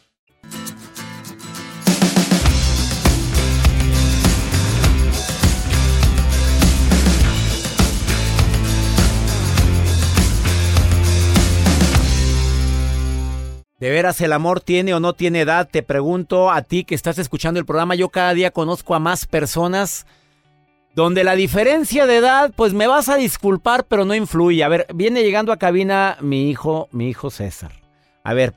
¿De 13.83 13.90
veras 13.90 14.21
el 14.21 14.33
amor 14.33 14.61
tiene 14.61 14.95
o 14.95 15.00
no 15.00 15.12
tiene 15.12 15.40
edad? 15.40 15.69
Te 15.69 15.83
pregunto 15.83 16.52
a 16.52 16.62
ti 16.62 16.85
que 16.85 16.95
estás 16.95 17.19
escuchando 17.19 17.59
el 17.59 17.66
programa. 17.66 17.97
Yo 17.97 18.11
cada 18.11 18.33
día 18.33 18.52
conozco 18.52 18.95
a 18.95 19.00
más 19.00 19.26
personas 19.26 20.07
donde 20.95 21.25
la 21.25 21.35
diferencia 21.35 22.07
de 22.07 22.17
edad, 22.17 22.53
pues 22.55 22.75
me 22.75 22.87
vas 22.87 23.09
a 23.09 23.17
disculpar, 23.17 23.85
pero 23.85 24.05
no 24.05 24.15
influye. 24.15 24.63
A 24.63 24.69
ver, 24.69 24.87
viene 24.95 25.23
llegando 25.23 25.53
a 25.53 25.57
cabina 25.57 26.19
mi 26.21 26.51
hijo, 26.51 26.89
mi 26.93 27.09
hijo 27.09 27.31
César. 27.31 27.73
A 28.23 28.35
ver, 28.35 28.55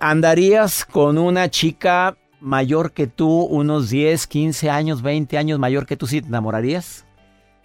¿andarías 0.00 0.84
con 0.84 1.18
una 1.18 1.50
chica 1.50 2.16
mayor 2.40 2.92
que 2.92 3.06
tú, 3.06 3.42
unos 3.42 3.90
10, 3.90 4.26
15 4.26 4.70
años, 4.70 5.02
20 5.02 5.36
años 5.36 5.58
mayor 5.58 5.86
que 5.86 5.96
tú, 5.96 6.06
si 6.06 6.22
te 6.22 6.28
enamorarías? 6.28 7.04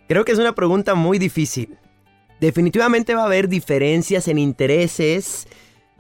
Creo 0.08 0.26
que 0.26 0.34
es 0.34 0.40
una 0.40 0.54
pregunta 0.54 0.94
muy 0.94 1.18
difícil. 1.18 1.78
Definitivamente 2.42 3.16
va 3.16 3.24
a 3.24 3.26
haber 3.28 3.48
diferencias 3.48 4.28
en 4.28 4.38
intereses 4.38 5.48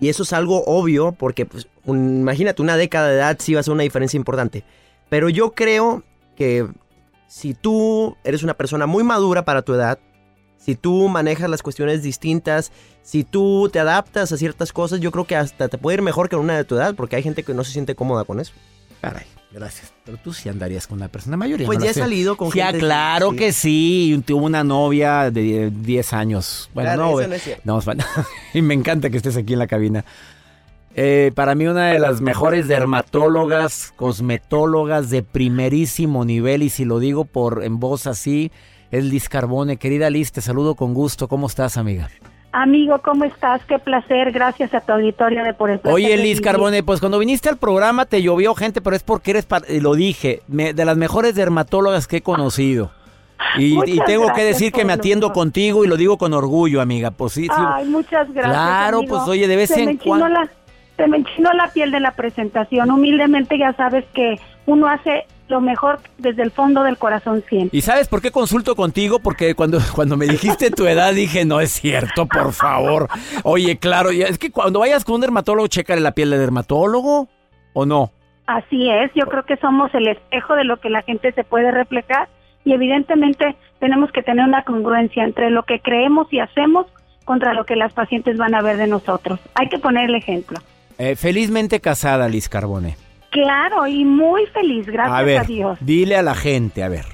y 0.01 0.10
eso 0.10 0.24
es 0.24 0.34
algo 0.34 0.65
obvio 0.65 1.13
porque, 1.13 1.45
pues, 1.45 1.67
imagínate, 1.86 2.62
una 2.62 2.75
década 2.75 3.07
de 3.07 3.15
edad 3.15 3.38
sí 3.39 3.53
va 3.53 3.62
a 3.62 3.63
ser 3.63 3.74
una 3.74 3.84
diferencia 3.84 4.17
importante. 4.17 4.65
Pero 5.10 5.29
yo 5.29 5.53
creo 5.53 6.03
que 6.36 6.67
si 7.27 7.53
tú 7.53 8.17
eres 8.24 8.44
una 8.44 8.53
persona 8.53 8.86
muy 8.86 9.03
madura 9.03 9.46
para 9.46 9.62
tu 9.62 9.74
edad, 9.74 10.00
si 10.58 10.75
tú 10.75 11.08
manejas 11.10 11.50
las 11.50 11.62
cuestiones 11.62 12.01
distintas, 12.01 12.72
si 13.03 13.24
tú 13.24 13.70
te 13.72 13.79
adaptas 13.79 14.32
a 14.32 14.38
ciertas 14.38 14.74
cosas, 14.74 15.00
yo 15.00 15.12
creo 15.12 15.25
que 15.25 15.36
hasta 15.36 15.67
te 15.67 15.77
puede 15.77 15.98
ir 15.98 16.01
mejor 16.01 16.27
que 16.27 16.36
una 16.36 16.58
de 16.58 16.63
tu 16.63 16.75
edad, 16.75 16.96
porque 16.96 17.15
hay 17.15 17.24
gente 17.24 17.44
que 17.44 17.53
no 17.53 17.63
se 17.63 17.72
siente 17.72 17.94
cómoda 17.94 18.24
con 18.24 18.39
eso. 18.39 18.53
Caray, 19.00 19.25
gracias. 19.51 19.94
Pero 20.03 20.17
tú 20.17 20.34
sí 20.34 20.50
andarías 20.50 20.88
con 20.88 20.98
una 20.98 21.08
persona 21.08 21.38
mayor. 21.38 21.63
Pues 21.65 21.77
ya 21.77 21.91
he 21.91 21.94
salido 21.94 22.36
con 22.36 22.51
gente. 22.51 22.74
Ya, 22.74 22.79
claro 22.79 23.36
que 23.36 23.53
sí. 23.53 24.24
Tuvo 24.25 24.46
una 24.46 24.63
novia 24.63 25.29
de 25.29 25.72
10 25.72 26.13
años. 26.13 26.72
Bueno, 26.74 26.96
no, 26.96 27.20
eso 27.20 27.29
no 27.29 27.36
es 27.36 27.44
cierto. 27.44 27.62
No, 27.63 27.79
y 28.53 28.62
me 28.63 28.74
encanta 28.74 29.12
que 29.12 29.17
estés 29.17 29.38
aquí 29.38 29.53
en 29.53 29.60
la 29.60 29.67
cabina. 29.67 30.03
Eh, 30.97 31.33
para 31.35 31.55
mí 31.55 31.67
una 31.67 31.87
de 31.87 31.99
las 31.99 32.21
mejores 32.21 32.69
dermatólogas, 32.69 33.93
cosmetólogas 33.97 35.09
de 35.09 35.23
primerísimo 35.23 36.23
nivel 36.23 36.63
y 36.63 36.69
si 36.69 36.85
lo 36.85 36.99
digo 36.99 37.25
por 37.25 37.65
en 37.65 37.81
voz 37.81 38.07
así, 38.07 38.49
es 38.91 39.03
Liz 39.03 39.27
Carbone. 39.27 39.75
Querida 39.75 40.09
Liz, 40.09 40.31
te 40.31 40.39
saludo 40.39 40.75
con 40.75 40.93
gusto. 40.93 41.27
¿Cómo 41.27 41.47
estás, 41.47 41.75
amiga? 41.75 42.09
Amigo, 42.53 43.01
¿cómo 43.03 43.25
estás? 43.25 43.61
Qué 43.65 43.77
placer. 43.77 44.31
Gracias 44.31 44.73
a 44.73 44.79
tu 44.79 44.93
auditorio 44.93 45.43
de 45.43 45.53
por 45.53 45.69
el 45.69 45.79
placer 45.79 45.93
Oye, 45.93 46.15
Liz 46.15 46.39
Carbone, 46.39 46.81
pues 46.81 47.01
cuando 47.01 47.19
viniste 47.19 47.49
al 47.49 47.57
programa 47.57 48.05
te 48.05 48.21
llovió 48.21 48.55
gente, 48.55 48.79
pero 48.79 48.95
es 48.95 49.03
porque 49.03 49.31
eres, 49.31 49.47
lo 49.81 49.95
dije, 49.95 50.43
de 50.48 50.85
las 50.85 50.96
mejores 50.96 51.35
dermatólogas 51.35 52.07
que 52.07 52.17
he 52.17 52.22
conocido. 52.22 52.91
Y, 53.57 54.00
tengo 54.05 54.31
que 54.33 54.46
decir 54.46 54.72
que 54.72 54.85
me 54.85 54.93
atiendo 54.93 55.33
contigo 55.33 55.83
y 55.83 55.89
lo 55.89 55.98
digo 55.98 56.17
con 56.17 56.33
orgullo, 56.33 56.79
amiga. 56.79 57.11
Pues 57.11 57.33
sí, 57.33 57.48
Ay, 57.50 57.85
muchas 57.85 58.31
gracias. 58.31 58.53
Claro, 58.53 59.01
pues 59.05 59.24
oye, 59.27 59.50
de 59.50 59.55
vez 59.57 59.72
en 59.72 59.98
cuando 59.98 60.29
se 60.98 61.08
me 61.08 61.18
enchinó 61.18 61.51
la 61.53 61.72
piel 61.72 61.92
de 61.92 62.00
la 62.00 62.12
presentación. 62.12 62.92
Humildemente 62.92 63.58
ya 63.58 63.74
sabes 63.74 64.05
que 64.14 64.40
uno 64.66 64.88
hace 64.88 65.25
lo 65.48 65.62
mejor 65.62 66.00
desde 66.18 66.42
el 66.42 66.51
fondo 66.51 66.84
del 66.84 66.98
corazón 66.98 67.44
siempre. 67.48 67.77
¿Y 67.77 67.81
sabes 67.81 68.08
por 68.08 68.22
qué 68.22 68.31
consulto 68.31 68.75
contigo? 68.75 69.20
Porque 69.20 69.53
cuando, 69.55 69.79
cuando 69.96 70.18
me 70.18 70.25
dijiste 70.25 70.72
tu 70.72 70.88
edad 70.88 71.14
dije, 71.14 71.46
no 71.46 71.60
es 71.60 71.72
cierto, 71.72 72.25
por 72.25 72.53
favor. 72.53 73.08
Oye, 73.44 73.77
claro, 73.77 74.10
es 74.10 74.38
que 74.38 74.51
cuando 74.51 74.79
vayas 74.79 75.05
con 75.05 75.16
un 75.16 75.22
dermatólogo, 75.22 75.68
chécale 75.68 76.01
la 76.01 76.14
piel 76.14 76.31
de 76.31 76.40
dermatólogo, 76.40 77.27
¿o 77.74 77.86
no? 77.86 78.12
Así 78.48 78.90
es, 78.90 79.12
yo 79.16 79.25
creo 79.25 79.44
que 79.44 79.58
somos 79.58 79.94
el 79.96 80.08
espejo 80.08 80.55
de 80.55 80.66
lo 80.66 80.77
que 80.77 80.90
la 80.90 81.01
gente 81.01 81.31
se 81.31 81.44
puede 81.44 81.72
reflejar 81.72 82.29
y 82.64 82.74
evidentemente 82.74 83.55
tenemos 83.79 84.12
que 84.12 84.22
tener 84.22 84.46
una 84.46 84.64
congruencia 84.64 85.24
entre 85.24 85.50
lo 85.50 85.64
que 85.64 85.79
creemos 85.79 86.31
y 86.31 86.40
hacemos 86.40 86.86
contra 87.25 87.53
lo 87.53 87.66
que 87.66 87.75
las 87.75 87.94
pacientes 87.94 88.38
van 88.38 88.53
a 88.53 88.62
ver 88.62 88.77
de 88.77 88.88
nosotros. 88.88 89.40
Hay 89.55 89.68
que 89.68 89.79
poner 89.79 90.10
el 90.10 90.16
ejemplo. 90.16 90.60
Eh, 90.98 91.16
felizmente 91.16 91.79
casada, 91.79 92.27
Liz 92.29 92.50
Carbone. 92.50 92.98
Claro, 93.31 93.86
y 93.86 94.05
muy 94.05 94.46
feliz, 94.48 94.88
gracias 94.88 95.20
a, 95.20 95.22
ver, 95.24 95.46
Dios. 95.46 95.77
Dile 95.81 96.16
a 96.16 96.22
la 96.22 96.36
gente, 96.36 96.84
a 96.84 96.90
ver, 96.90 97.05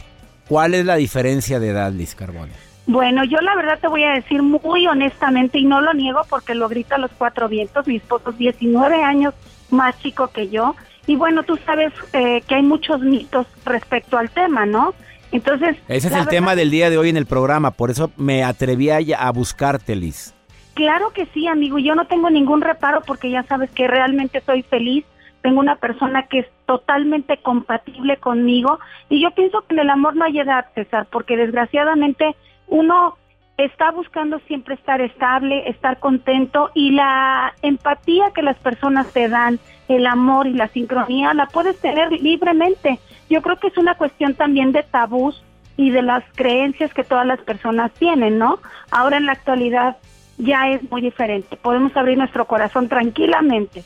¿cuál 0.48 0.76
es 0.76 0.86
la 0.86 0.96
diferencia 0.96 1.60
de 1.60 1.70
edad, 1.70 1.92
Liz 1.92 2.14
Carbone? 2.14 2.52
Bueno, 2.86 3.24
yo 3.24 3.40
la 3.40 3.56
verdad 3.56 3.80
te 3.80 3.88
voy 3.88 4.04
a 4.04 4.12
decir 4.12 4.44
muy 4.44 4.86
honestamente 4.88 5.58
y 5.58 5.66
no 5.66 5.82
lo 5.82 5.94
niego 5.94 6.22
porque 6.30 6.56
lo 6.56 6.68
grita 6.68 6.96
a 6.96 6.98
los 7.00 7.12
cuatro 7.18 7.48
vientos. 7.48 7.88
Mi 7.88 7.98
esposo 7.98 8.32
es 8.32 8.38
19 8.38 9.04
años 9.04 9.34
más 9.70 9.98
chico 10.00 10.28
que 10.28 10.50
yo. 10.50 10.76
Y 11.08 11.16
bueno, 11.16 11.44
tú 11.44 11.58
sabes 11.66 11.94
eh, 12.14 12.42
que 12.48 12.56
hay 12.56 12.64
muchos 12.64 13.02
mitos 13.02 13.48
respecto 13.66 14.18
al 14.18 14.30
tema, 14.30 14.66
¿no? 14.66 14.94
Entonces... 15.32 15.78
Ese 15.88 16.08
es 16.10 16.14
el 16.14 16.28
tema 16.28 16.56
del 16.56 16.70
día 16.70 16.90
de 16.90 16.98
hoy 16.98 17.10
en 17.10 17.18
el 17.18 17.26
programa, 17.26 17.72
por 17.72 17.90
eso 17.90 18.12
me 18.18 18.44
atreví 18.44 18.90
a, 18.90 19.00
a 19.18 19.32
buscarte, 19.32 19.96
Liz. 19.96 20.34
Claro 20.74 21.12
que 21.12 21.26
sí, 21.28 21.48
amigo. 21.48 21.80
Yo 21.80 21.96
no 21.96 22.06
tengo 22.06 22.30
ningún 22.30 22.62
reparo 22.62 23.02
porque 23.02 23.30
ya 23.30 23.44
sabes 23.44 23.70
que 23.72 23.88
realmente 23.88 24.42
soy 24.42 24.64
feliz. 24.64 25.06
Tengo 25.42 25.60
una 25.60 25.76
persona 25.76 26.28
que 26.28 26.40
es 26.40 26.48
totalmente 26.66 27.38
compatible 27.38 28.18
conmigo 28.18 28.80
y 29.10 29.22
yo 29.22 29.32
pienso 29.32 29.62
que 29.62 29.74
en 29.74 29.80
el 29.80 29.90
amor 29.90 30.16
no 30.16 30.26
hay 30.26 30.40
edad, 30.40 30.68
César, 30.76 31.08
porque 31.12 31.36
desgraciadamente 31.36 32.36
uno 32.68 33.18
está 33.58 33.92
buscando 33.92 34.40
siempre 34.48 34.76
estar 34.76 35.02
estable, 35.02 35.68
estar 35.68 36.00
contento 36.00 36.70
y 36.74 36.92
la 36.92 37.54
empatía 37.64 38.32
que 38.34 38.44
las 38.44 38.58
personas 38.60 39.12
te 39.12 39.30
dan, 39.30 39.60
el 39.88 40.06
amor 40.06 40.48
y 40.48 40.54
la 40.54 40.68
sincronía, 40.70 41.34
la 41.34 41.48
puedes 41.48 41.80
tener 41.80 42.12
libremente. 42.12 43.00
Yo 43.30 43.42
creo 43.42 43.58
que 43.58 43.68
es 43.68 43.78
una 43.78 43.96
cuestión 43.96 44.36
también 44.36 44.72
de 44.72 44.84
tabús 44.84 45.44
y 45.76 45.90
de 45.90 46.02
las 46.02 46.24
creencias 46.36 46.94
que 46.94 47.04
todas 47.04 47.26
las 47.26 47.40
personas 47.40 47.92
tienen, 47.94 48.38
¿no? 48.38 48.60
Ahora 48.92 49.18
en 49.18 49.26
la 49.26 49.34
actualidad 49.34 49.98
ya 50.42 50.70
es 50.70 50.90
muy 50.90 51.02
diferente. 51.02 51.56
Podemos 51.56 51.96
abrir 51.96 52.18
nuestro 52.18 52.46
corazón 52.46 52.90
tranquilamente. 52.90 53.84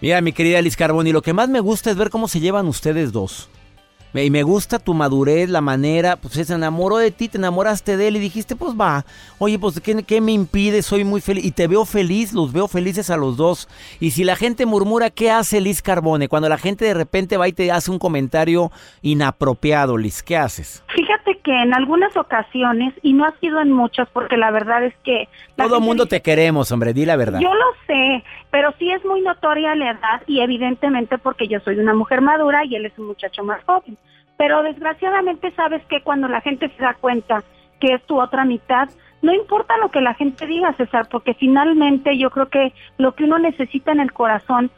Mira, 0.00 0.20
mi 0.20 0.32
querida 0.32 0.60
Liz 0.60 0.76
Carboni, 0.76 1.12
lo 1.12 1.22
que 1.22 1.32
más 1.32 1.48
me 1.48 1.60
gusta 1.60 1.90
es 1.90 1.96
ver 1.96 2.10
cómo 2.10 2.28
se 2.28 2.40
llevan 2.40 2.66
ustedes 2.66 3.12
dos. 3.12 3.48
Y 4.22 4.30
me 4.30 4.44
gusta 4.44 4.78
tu 4.78 4.94
madurez, 4.94 5.48
la 5.48 5.60
manera, 5.60 6.14
pues 6.14 6.34
se 6.34 6.54
enamoró 6.54 6.98
de 6.98 7.10
ti, 7.10 7.28
te 7.28 7.36
enamoraste 7.36 7.96
de 7.96 8.08
él 8.08 8.16
y 8.16 8.20
dijiste, 8.20 8.54
pues 8.54 8.74
va, 8.74 9.04
oye, 9.38 9.58
pues 9.58 9.80
¿qué, 9.80 10.04
¿qué, 10.04 10.20
me 10.20 10.30
impide? 10.30 10.82
Soy 10.82 11.02
muy 11.02 11.20
feliz 11.20 11.44
y 11.44 11.50
te 11.50 11.66
veo 11.66 11.84
feliz, 11.84 12.32
los 12.32 12.52
veo 12.52 12.68
felices 12.68 13.10
a 13.10 13.16
los 13.16 13.36
dos. 13.36 13.68
Y 13.98 14.12
si 14.12 14.22
la 14.22 14.36
gente 14.36 14.66
murmura, 14.66 15.10
¿qué 15.10 15.32
hace 15.32 15.60
Liz 15.60 15.82
Carbone? 15.82 16.28
Cuando 16.28 16.48
la 16.48 16.58
gente 16.58 16.84
de 16.84 16.94
repente 16.94 17.36
va 17.36 17.48
y 17.48 17.52
te 17.52 17.72
hace 17.72 17.90
un 17.90 17.98
comentario 17.98 18.70
inapropiado, 19.02 19.96
Liz, 19.96 20.22
¿qué 20.22 20.36
haces? 20.36 20.84
Fíjate 21.14 21.38
que 21.44 21.62
en 21.62 21.74
algunas 21.74 22.16
ocasiones, 22.16 22.92
y 23.02 23.12
no 23.12 23.24
ha 23.24 23.32
sido 23.38 23.60
en 23.60 23.70
muchas, 23.70 24.08
porque 24.08 24.36
la 24.36 24.50
verdad 24.50 24.82
es 24.82 24.94
que... 25.04 25.28
Todo 25.56 25.80
mundo 25.80 26.06
te 26.06 26.22
queremos, 26.22 26.72
hombre, 26.72 26.92
di 26.92 27.06
la 27.06 27.14
verdad. 27.14 27.38
Yo 27.38 27.54
lo 27.54 27.66
sé, 27.86 28.24
pero 28.50 28.72
sí 28.78 28.90
es 28.90 29.04
muy 29.04 29.20
notoria 29.20 29.76
la 29.76 29.92
edad 29.92 30.22
y 30.26 30.40
evidentemente 30.40 31.18
porque 31.18 31.46
yo 31.46 31.60
soy 31.60 31.78
una 31.78 31.94
mujer 31.94 32.20
madura 32.20 32.64
y 32.64 32.74
él 32.74 32.86
es 32.86 32.98
un 32.98 33.06
muchacho 33.06 33.44
más 33.44 33.62
joven. 33.64 33.96
Pero 34.36 34.64
desgraciadamente 34.64 35.52
sabes 35.52 35.84
que 35.86 36.02
cuando 36.02 36.26
la 36.26 36.40
gente 36.40 36.68
se 36.76 36.82
da 36.82 36.94
cuenta 36.94 37.44
que 37.78 37.94
es 37.94 38.02
tu 38.06 38.20
otra 38.20 38.44
mitad, 38.44 38.88
no 39.22 39.32
importa 39.32 39.76
lo 39.76 39.90
que 39.90 40.00
la 40.00 40.14
gente 40.14 40.46
diga, 40.46 40.74
César, 40.76 41.06
porque 41.08 41.34
finalmente 41.34 42.18
yo 42.18 42.30
creo 42.30 42.48
que 42.48 42.72
lo 42.98 43.14
que 43.14 43.24
uno 43.24 43.38
necesita 43.38 43.92
en 43.92 44.00
el 44.00 44.12
corazón, 44.12 44.72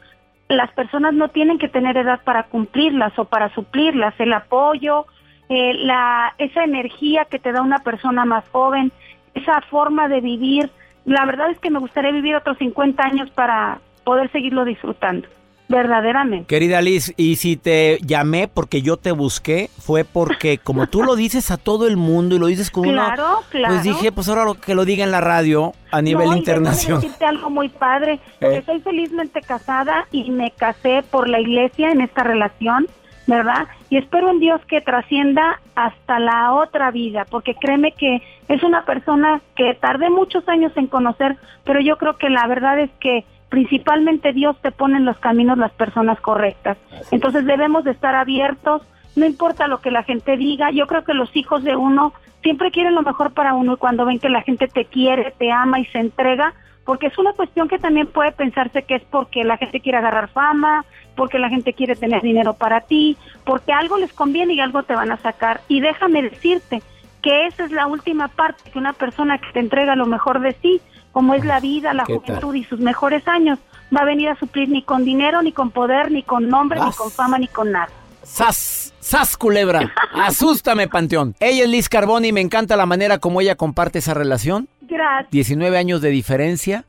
las 0.49 0.71
personas 0.73 1.15
no 1.15 1.29
tienen 1.29 1.57
que 1.57 1.67
tener 1.67 1.97
edad 1.97 2.21
para 2.23 2.43
cumplirlas 2.43 3.17
o 3.17 3.25
para 3.25 3.51
suplirlas, 3.55 4.13
el 4.19 4.33
apoyo, 4.33 5.07
eh, 5.49 5.73
la, 5.75 6.33
esa 6.37 6.63
energía 6.63 7.25
que 7.25 7.39
te 7.39 7.51
da 7.51 7.61
una 7.61 7.79
persona 7.79 8.25
más 8.25 8.47
joven, 8.49 8.91
esa 9.33 9.61
forma 9.61 10.07
de 10.07 10.21
vivir. 10.21 10.69
La 11.05 11.25
verdad 11.25 11.51
es 11.51 11.59
que 11.59 11.69
me 11.69 11.79
gustaría 11.79 12.11
vivir 12.11 12.35
otros 12.35 12.57
50 12.57 13.01
años 13.03 13.29
para 13.31 13.79
poder 14.03 14.31
seguirlo 14.31 14.65
disfrutando 14.65 15.27
verdaderamente. 15.69 16.47
Querida 16.47 16.81
Liz, 16.81 17.13
y 17.17 17.35
si 17.35 17.57
te 17.57 17.99
llamé 18.01 18.47
porque 18.47 18.81
yo 18.81 18.97
te 18.97 19.11
busqué, 19.11 19.69
fue 19.79 20.03
porque 20.05 20.57
como 20.63 20.87
tú 20.87 21.03
lo 21.03 21.15
dices 21.15 21.51
a 21.51 21.57
todo 21.57 21.87
el 21.87 21.97
mundo 21.97 22.35
y 22.35 22.39
lo 22.39 22.47
dices 22.47 22.71
con 22.71 22.83
claro, 22.83 23.39
una... 23.39 23.49
Claro, 23.49 23.73
Pues 23.73 23.83
dije, 23.83 24.11
pues 24.11 24.29
ahora 24.29 24.45
lo 24.45 24.55
que 24.55 24.75
lo 24.75 24.85
diga 24.85 25.03
en 25.03 25.11
la 25.11 25.21
radio 25.21 25.73
a 25.91 26.01
nivel 26.01 26.29
no, 26.29 26.37
internacional. 26.37 27.01
decirte 27.01 27.25
algo 27.25 27.49
muy 27.49 27.69
padre. 27.69 28.19
Eh. 28.41 28.57
Estoy 28.57 28.79
felizmente 28.81 29.41
casada 29.41 30.07
y 30.11 30.31
me 30.31 30.51
casé 30.51 31.03
por 31.09 31.27
la 31.27 31.39
iglesia 31.39 31.91
en 31.91 32.01
esta 32.01 32.23
relación, 32.23 32.87
¿verdad? 33.27 33.67
Y 33.89 33.97
espero 33.97 34.31
en 34.31 34.39
Dios 34.39 34.61
que 34.65 34.81
trascienda 34.81 35.59
hasta 35.75 36.19
la 36.19 36.53
otra 36.53 36.91
vida, 36.91 37.25
porque 37.29 37.55
créeme 37.55 37.91
que 37.91 38.21
es 38.47 38.63
una 38.63 38.85
persona 38.85 39.41
que 39.55 39.73
tardé 39.75 40.09
muchos 40.09 40.47
años 40.47 40.71
en 40.77 40.87
conocer, 40.87 41.37
pero 41.65 41.81
yo 41.81 41.97
creo 41.97 42.17
que 42.17 42.29
la 42.29 42.47
verdad 42.47 42.79
es 42.79 42.89
que 42.99 43.25
principalmente 43.49 44.33
Dios 44.33 44.57
te 44.61 44.71
pone 44.71 44.97
en 44.97 45.05
los 45.05 45.17
caminos 45.19 45.57
las 45.57 45.71
personas 45.71 46.19
correctas. 46.21 46.77
Entonces 47.11 47.45
debemos 47.45 47.83
de 47.83 47.91
estar 47.91 48.15
abiertos, 48.15 48.81
no 49.15 49.25
importa 49.25 49.67
lo 49.67 49.79
que 49.79 49.91
la 49.91 50.03
gente 50.03 50.37
diga, 50.37 50.71
yo 50.71 50.87
creo 50.87 51.03
que 51.03 51.13
los 51.13 51.35
hijos 51.35 51.63
de 51.63 51.75
uno 51.75 52.13
siempre 52.43 52.71
quieren 52.71 52.95
lo 52.95 53.01
mejor 53.01 53.33
para 53.33 53.53
uno 53.53 53.73
y 53.73 53.77
cuando 53.77 54.05
ven 54.05 54.19
que 54.19 54.29
la 54.29 54.41
gente 54.41 54.67
te 54.67 54.85
quiere, 54.85 55.33
te 55.37 55.51
ama 55.51 55.79
y 55.79 55.85
se 55.85 55.99
entrega, 55.99 56.53
porque 56.85 57.07
es 57.07 57.17
una 57.17 57.33
cuestión 57.33 57.67
que 57.67 57.79
también 57.79 58.07
puede 58.07 58.31
pensarse 58.31 58.83
que 58.83 58.95
es 58.95 59.03
porque 59.09 59.43
la 59.43 59.57
gente 59.57 59.81
quiere 59.81 59.97
agarrar 59.97 60.29
fama, 60.29 60.85
porque 61.17 61.39
la 61.39 61.49
gente 61.49 61.73
quiere 61.73 61.95
tener 61.95 62.21
dinero 62.21 62.53
para 62.53 62.81
ti, 62.81 63.17
porque 63.43 63.73
algo 63.73 63.97
les 63.97 64.13
conviene 64.13 64.53
y 64.53 64.61
algo 64.61 64.83
te 64.83 64.93
van 64.93 65.11
a 65.11 65.17
sacar. 65.17 65.61
Y 65.67 65.81
déjame 65.81 66.21
decirte 66.21 66.81
que 67.21 67.47
esa 67.47 67.65
es 67.65 67.71
la 67.71 67.87
última 67.87 68.29
parte, 68.29 68.69
que 68.71 68.79
una 68.79 68.93
persona 68.93 69.39
que 69.39 69.51
te 69.51 69.59
entrega 69.59 69.95
lo 69.95 70.05
mejor 70.05 70.39
de 70.39 70.55
sí, 70.61 70.79
como 71.11 71.33
es 71.33 71.43
la 71.43 71.59
vida, 71.59 71.93
la 71.93 72.05
juventud 72.05 72.53
y 72.53 72.63
sus 72.63 72.79
mejores 72.79 73.27
años, 73.27 73.59
va 73.93 74.01
a 74.01 74.05
venir 74.05 74.29
a 74.29 74.39
suplir 74.39 74.69
ni 74.69 74.83
con 74.83 75.03
dinero, 75.03 75.41
ni 75.41 75.51
con 75.51 75.71
poder, 75.71 76.11
ni 76.11 76.21
con 76.21 76.47
nombre, 76.47 76.79
ni 76.79 76.91
con 76.91 77.09
fama, 77.09 77.39
ni 77.39 77.47
con 77.47 77.71
nada. 77.71 77.89
¡Sas! 78.21 78.93
¡Sas, 78.99 79.35
culebra! 79.37 79.91
¡Asústame, 80.13 80.87
Panteón! 80.87 81.33
Ella 81.39 81.63
es 81.63 81.69
Liz 81.69 81.89
Carboni 81.89 82.27
y 82.27 82.33
me 82.33 82.41
encanta 82.41 82.75
la 82.75 82.85
manera 82.85 83.17
como 83.17 83.41
ella 83.41 83.55
comparte 83.55 83.99
esa 83.99 84.13
relación. 84.13 84.69
Gracias. 84.81 85.31
19 85.31 85.77
años 85.77 86.01
de 86.01 86.09
diferencia 86.09 86.85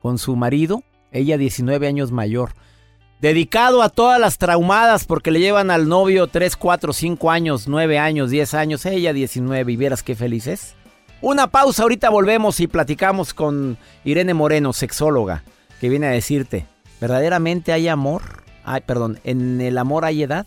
con 0.00 0.16
su 0.16 0.36
marido, 0.36 0.82
ella 1.12 1.36
19 1.36 1.86
años 1.86 2.12
mayor. 2.12 2.54
Dedicado 3.20 3.82
a 3.82 3.90
todas 3.90 4.18
las 4.18 4.38
traumadas 4.38 5.04
porque 5.04 5.30
le 5.30 5.40
llevan 5.40 5.70
al 5.70 5.88
novio 5.88 6.26
3, 6.26 6.56
4, 6.56 6.94
5 6.94 7.30
años, 7.30 7.68
9 7.68 7.98
años, 7.98 8.30
10 8.30 8.54
años, 8.54 8.86
ella 8.86 9.12
19 9.12 9.72
y 9.72 9.76
vieras 9.76 10.02
qué 10.02 10.14
feliz 10.14 10.46
es. 10.46 10.74
Una 11.20 11.48
pausa, 11.48 11.82
ahorita 11.82 12.08
volvemos 12.08 12.60
y 12.60 12.66
platicamos 12.66 13.34
con 13.34 13.76
Irene 14.04 14.32
Moreno, 14.32 14.72
sexóloga, 14.72 15.44
que 15.82 15.90
viene 15.90 16.06
a 16.06 16.12
decirte, 16.12 16.66
¿verdaderamente 16.98 17.74
hay 17.74 17.88
amor? 17.88 18.42
Ay, 18.64 18.80
perdón, 18.86 19.20
¿en 19.24 19.60
el 19.60 19.76
amor 19.76 20.06
hay 20.06 20.22
edad? 20.22 20.46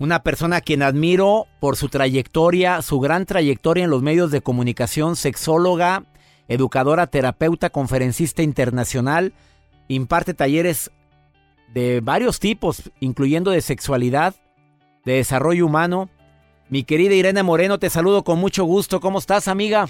Una 0.00 0.22
persona 0.22 0.56
a 0.56 0.60
quien 0.62 0.82
admiro 0.82 1.46
por 1.60 1.76
su 1.76 1.90
trayectoria, 1.90 2.80
su 2.80 3.00
gran 3.00 3.26
trayectoria 3.26 3.84
en 3.84 3.90
los 3.90 4.00
medios 4.00 4.30
de 4.30 4.40
comunicación, 4.40 5.14
sexóloga, 5.14 6.04
educadora, 6.48 7.08
terapeuta, 7.08 7.68
conferencista 7.68 8.42
internacional, 8.42 9.34
imparte 9.88 10.32
talleres 10.32 10.90
de 11.74 12.00
varios 12.00 12.40
tipos, 12.40 12.90
incluyendo 13.00 13.50
de 13.50 13.60
sexualidad, 13.60 14.34
de 15.04 15.16
desarrollo 15.16 15.66
humano. 15.66 16.08
Mi 16.70 16.82
querida 16.82 17.14
Irene 17.14 17.42
Moreno, 17.42 17.78
te 17.78 17.90
saludo 17.90 18.24
con 18.24 18.38
mucho 18.38 18.64
gusto. 18.64 19.00
¿Cómo 19.00 19.18
estás, 19.18 19.48
amiga? 19.48 19.84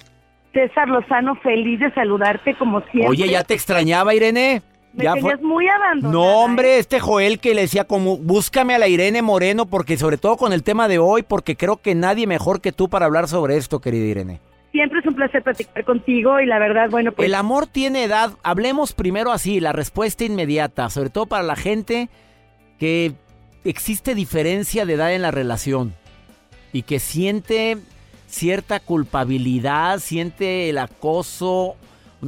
César 0.53 0.89
Lozano, 0.89 1.37
feliz 1.37 1.79
de 1.79 1.95
saludarte 1.95 2.57
como 2.57 2.81
siempre. 2.91 3.11
Oye, 3.11 3.29
ya 3.29 3.45
te 3.45 3.55
extrañaba, 3.55 4.13
Irene. 4.13 4.61
Me 4.93 5.05
ya 5.05 5.15
tenías 5.15 5.41
muy 5.41 5.69
abandonada. 5.69 6.13
No, 6.13 6.45
hombre, 6.45 6.79
este 6.79 6.99
Joel 7.01 7.39
que 7.39 7.55
le 7.55 7.63
decía 7.63 7.85
como, 7.85 8.17
búscame 8.17 8.75
a 8.75 8.79
la 8.79 8.89
Irene 8.89 9.23
Moreno, 9.23 9.67
porque 9.67 9.97
sobre 9.97 10.19
todo 10.19 10.37
con 10.37 10.53
el 10.53 10.63
tema 10.63 10.89
de 10.89 10.99
hoy, 10.99 11.23
porque 11.23 11.57
creo 11.57 11.77
que 11.77 11.95
nadie 11.95 12.27
mejor 12.27 12.61
que 12.61 12.73
tú 12.73 12.89
para 12.89 13.07
hablar 13.07 13.29
sobre 13.29 13.57
esto, 13.57 13.81
querida 13.81 14.07
Irene. 14.07 14.41
Siempre 14.73 15.01
es 15.01 15.07
un 15.07 15.15
placer 15.15 15.43
platicar 15.43 15.85
contigo 15.85 16.41
y 16.41 16.47
la 16.47 16.59
verdad, 16.59 16.91
bueno, 16.91 17.13
pues... 17.13 17.27
El 17.27 17.35
amor 17.35 17.67
tiene 17.67 18.05
edad. 18.05 18.33
Hablemos 18.43 18.93
primero 18.93 19.33
así, 19.33 19.59
la 19.59 19.73
respuesta 19.73 20.25
inmediata, 20.25 20.91
sobre 20.91 21.11
todo 21.11 21.27
para 21.27 21.43
la 21.43 21.57
gente 21.57 22.09
que 22.79 23.13
existe 23.65 24.15
diferencia 24.15 24.87
de 24.87 24.95
edad 24.95 25.13
en 25.13 25.23
la 25.23 25.31
relación 25.31 25.95
y 26.73 26.83
que 26.83 27.01
siente 27.01 27.79
cierta 28.27 28.81
culpabilidad, 28.81 29.99
siente 29.99 30.71
el 30.71 30.79
acoso, 30.79 31.77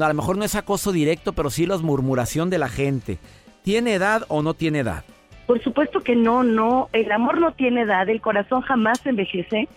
a 0.01 0.09
lo 0.09 0.15
mejor 0.15 0.39
no 0.39 0.45
es 0.45 0.55
acoso 0.55 0.93
directo, 0.93 1.33
pero 1.33 1.51
sí 1.51 1.67
la 1.67 1.79
murmuración 1.79 2.51
de 2.51 2.59
la 2.59 2.69
gente. 2.69 3.19
¿Tiene 3.63 3.95
edad 3.95 4.25
o 4.29 4.43
no 4.43 4.55
tiene 4.55 4.81
edad? 4.81 5.05
Por 5.47 5.63
supuesto 5.63 6.01
que 6.01 6.17
no, 6.17 6.43
no, 6.43 6.89
el 6.93 7.11
amor 7.13 7.41
no 7.41 7.53
tiene 7.53 7.83
edad, 7.83 8.09
el 8.09 8.21
corazón 8.21 8.63
jamás 8.63 9.05
envejece 9.05 9.69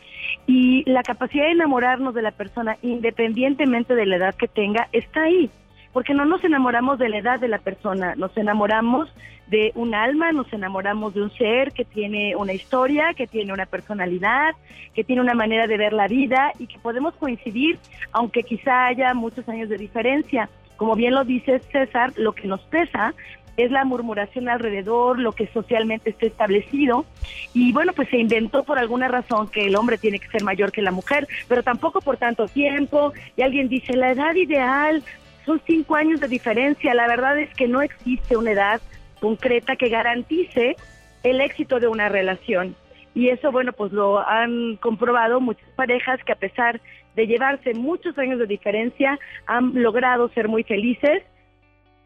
Y 0.47 0.89
la 0.89 1.03
capacidad 1.03 1.45
de 1.45 1.51
enamorarnos 1.51 2.13
de 2.13 2.21
la 2.21 2.31
persona, 2.31 2.77
independientemente 2.81 3.95
de 3.95 4.05
la 4.05 4.15
edad 4.17 4.35
que 4.35 4.47
tenga, 4.47 4.87
está 4.91 5.23
ahí. 5.23 5.49
Porque 5.95 6.13
no 6.13 6.25
nos 6.25 6.43
enamoramos 6.43 6.99
de 6.99 7.07
la 7.07 7.19
edad 7.19 7.39
de 7.39 7.47
la 7.47 7.59
persona, 7.59 8.15
nos 8.15 8.35
enamoramos 8.35 9.07
de 9.47 9.71
un 9.75 9.95
alma, 9.95 10.33
nos 10.33 10.51
enamoramos 10.51 11.13
de 11.13 11.21
un 11.21 11.31
ser 11.31 11.71
que 11.71 11.85
tiene 11.85 12.35
una 12.35 12.51
historia, 12.51 13.13
que 13.13 13.27
tiene 13.27 13.53
una 13.53 13.65
personalidad, 13.65 14.55
que 14.93 15.05
tiene 15.05 15.21
una 15.21 15.35
manera 15.35 15.67
de 15.67 15.77
ver 15.77 15.93
la 15.93 16.09
vida 16.09 16.51
y 16.59 16.67
que 16.67 16.79
podemos 16.79 17.13
coincidir, 17.15 17.79
aunque 18.11 18.43
quizá 18.43 18.87
haya 18.87 19.13
muchos 19.13 19.47
años 19.47 19.69
de 19.69 19.77
diferencia. 19.77 20.49
Como 20.75 20.97
bien 20.97 21.13
lo 21.13 21.23
dice 21.23 21.59
César, 21.71 22.11
lo 22.17 22.33
que 22.33 22.49
nos 22.49 22.59
pesa 22.63 23.13
es 23.55 23.71
la 23.71 23.85
murmuración 23.85 24.49
alrededor, 24.49 25.17
lo 25.17 25.31
que 25.31 25.47
socialmente 25.47 26.09
está 26.09 26.25
establecido. 26.25 27.05
Y 27.53 27.71
bueno, 27.71 27.93
pues 27.93 28.09
se 28.09 28.17
inventó 28.17 28.65
por 28.65 28.79
alguna 28.79 29.07
razón 29.07 29.47
que 29.47 29.67
el 29.67 29.77
hombre 29.77 29.97
tiene 29.97 30.19
que 30.19 30.27
ser 30.27 30.43
mayor 30.43 30.73
que 30.73 30.81
la 30.81 30.91
mujer, 30.91 31.25
pero 31.47 31.63
tampoco 31.63 32.01
por 32.01 32.17
tanto 32.17 32.49
tiempo. 32.49 33.13
Y 33.37 33.43
alguien 33.43 33.69
dice, 33.69 33.95
la 33.95 34.11
edad 34.11 34.35
ideal 34.35 35.01
son 35.45 35.61
cinco 35.65 35.95
años 35.95 36.19
de 36.19 36.27
diferencia. 36.27 36.93
La 36.93 37.07
verdad 37.07 37.39
es 37.39 37.53
que 37.55 37.67
no 37.67 37.81
existe 37.81 38.35
una 38.37 38.51
edad 38.51 38.81
concreta 39.19 39.75
que 39.75 39.89
garantice 39.89 40.75
el 41.23 41.41
éxito 41.41 41.79
de 41.79 41.87
una 41.87 42.09
relación. 42.09 42.75
Y 43.13 43.29
eso, 43.29 43.51
bueno, 43.51 43.71
pues 43.73 43.91
lo 43.93 44.19
han 44.19 44.75
comprobado 44.77 45.39
muchas 45.39 45.69
parejas 45.75 46.19
que 46.25 46.33
a 46.33 46.35
pesar 46.35 46.81
de 47.15 47.27
llevarse 47.27 47.73
muchos 47.73 48.17
años 48.17 48.39
de 48.39 48.45
diferencia, 48.45 49.17
han 49.47 49.81
logrado 49.81 50.29
ser 50.29 50.49
muy 50.49 50.63
felices 50.63 51.23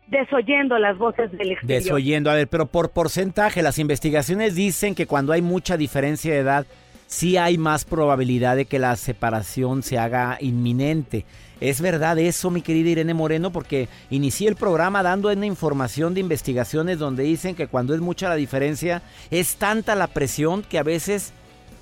desoyendo 0.07 0.77
las 0.77 0.97
voces 0.97 1.31
del 1.31 1.51
exterior. 1.51 1.81
Desoyendo, 1.81 2.31
a 2.31 2.35
ver, 2.35 2.47
pero 2.47 2.67
por 2.67 2.91
porcentaje, 2.91 3.61
las 3.61 3.79
investigaciones 3.79 4.55
dicen 4.55 4.95
que 4.95 5.07
cuando 5.07 5.33
hay 5.33 5.41
mucha 5.41 5.77
diferencia 5.77 6.33
de 6.33 6.39
edad, 6.39 6.65
sí 7.09 7.37
hay 7.37 7.57
más 7.57 7.83
probabilidad 7.85 8.55
de 8.55 8.65
que 8.65 8.79
la 8.79 8.95
separación 8.95 9.83
se 9.83 9.97
haga 9.97 10.37
inminente. 10.39 11.25
¿Es 11.59 11.81
verdad 11.81 12.17
eso, 12.19 12.51
mi 12.51 12.61
querida 12.61 12.89
Irene 12.91 13.13
Moreno? 13.13 13.51
Porque 13.51 13.89
inicié 14.09 14.47
el 14.47 14.55
programa 14.55 15.03
dando 15.03 15.29
una 15.29 15.45
información 15.45 16.13
de 16.13 16.21
investigaciones 16.21 16.99
donde 16.99 17.23
dicen 17.23 17.55
que 17.55 17.67
cuando 17.67 17.93
es 17.93 17.99
mucha 17.99 18.29
la 18.29 18.35
diferencia, 18.35 19.01
es 19.31 19.57
tanta 19.57 19.95
la 19.95 20.07
presión 20.07 20.61
que 20.61 20.77
a 20.77 20.83
veces 20.83 21.33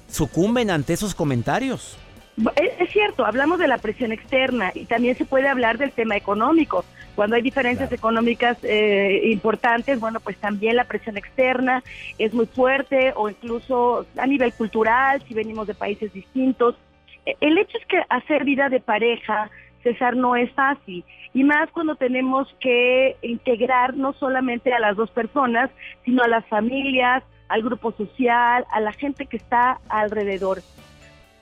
sucumben 0.09 0.71
ante 0.71 0.93
esos 0.93 1.13
comentarios. 1.13 1.97
Es, 2.55 2.89
cierto, 2.91 3.25
hablamos 3.25 3.59
de 3.59 3.67
la 3.67 3.79
presión 3.79 4.11
externa 4.11 4.71
y 4.73 4.85
también 4.85 5.17
se 5.17 5.25
puede 5.25 5.47
hablar 5.47 5.77
del 5.77 5.91
tema 5.91 6.15
económico. 6.15 6.85
Cuando 7.17 7.35
hay 7.35 7.41
diferencias 7.41 7.91
económicas 7.91 8.59
eh, 8.61 9.21
importantes, 9.23 9.99
bueno, 9.99 10.19
pues 10.19 10.37
también 10.37 10.75
la 10.75 10.83
presión 10.83 11.17
externa 11.17 11.83
es 12.19 12.31
muy 12.31 12.45
fuerte 12.45 13.11
o 13.15 13.27
incluso 13.27 14.05
a 14.17 14.27
nivel 14.27 14.53
cultural, 14.53 15.23
si 15.27 15.33
venimos 15.33 15.65
de 15.65 15.73
países 15.73 16.13
distintos. 16.13 16.75
E, 17.25 17.35
el 17.41 17.57
hecho 17.57 17.75
es 17.79 17.85
que 17.87 18.03
hacer 18.07 18.43
vida 18.43 18.69
de 18.69 18.79
pareja, 18.79 19.49
César, 19.81 20.15
no 20.15 20.35
es 20.35 20.51
fácil. 20.51 21.03
Y 21.33 21.43
más 21.43 21.71
cuando 21.71 21.95
tenemos 21.95 22.55
que 22.59 23.15
integrar 23.23 23.97
no 23.97 24.13
solamente 24.13 24.71
a 24.71 24.79
las 24.79 24.95
dos 24.95 25.09
personas, 25.09 25.71
sino 26.05 26.21
a 26.21 26.27
las 26.27 26.45
familias, 26.45 27.23
al 27.49 27.63
grupo 27.63 27.93
social, 27.93 28.63
a 28.71 28.79
la 28.79 28.93
gente 28.93 29.25
que 29.25 29.37
está 29.37 29.79
alrededor. 29.89 30.59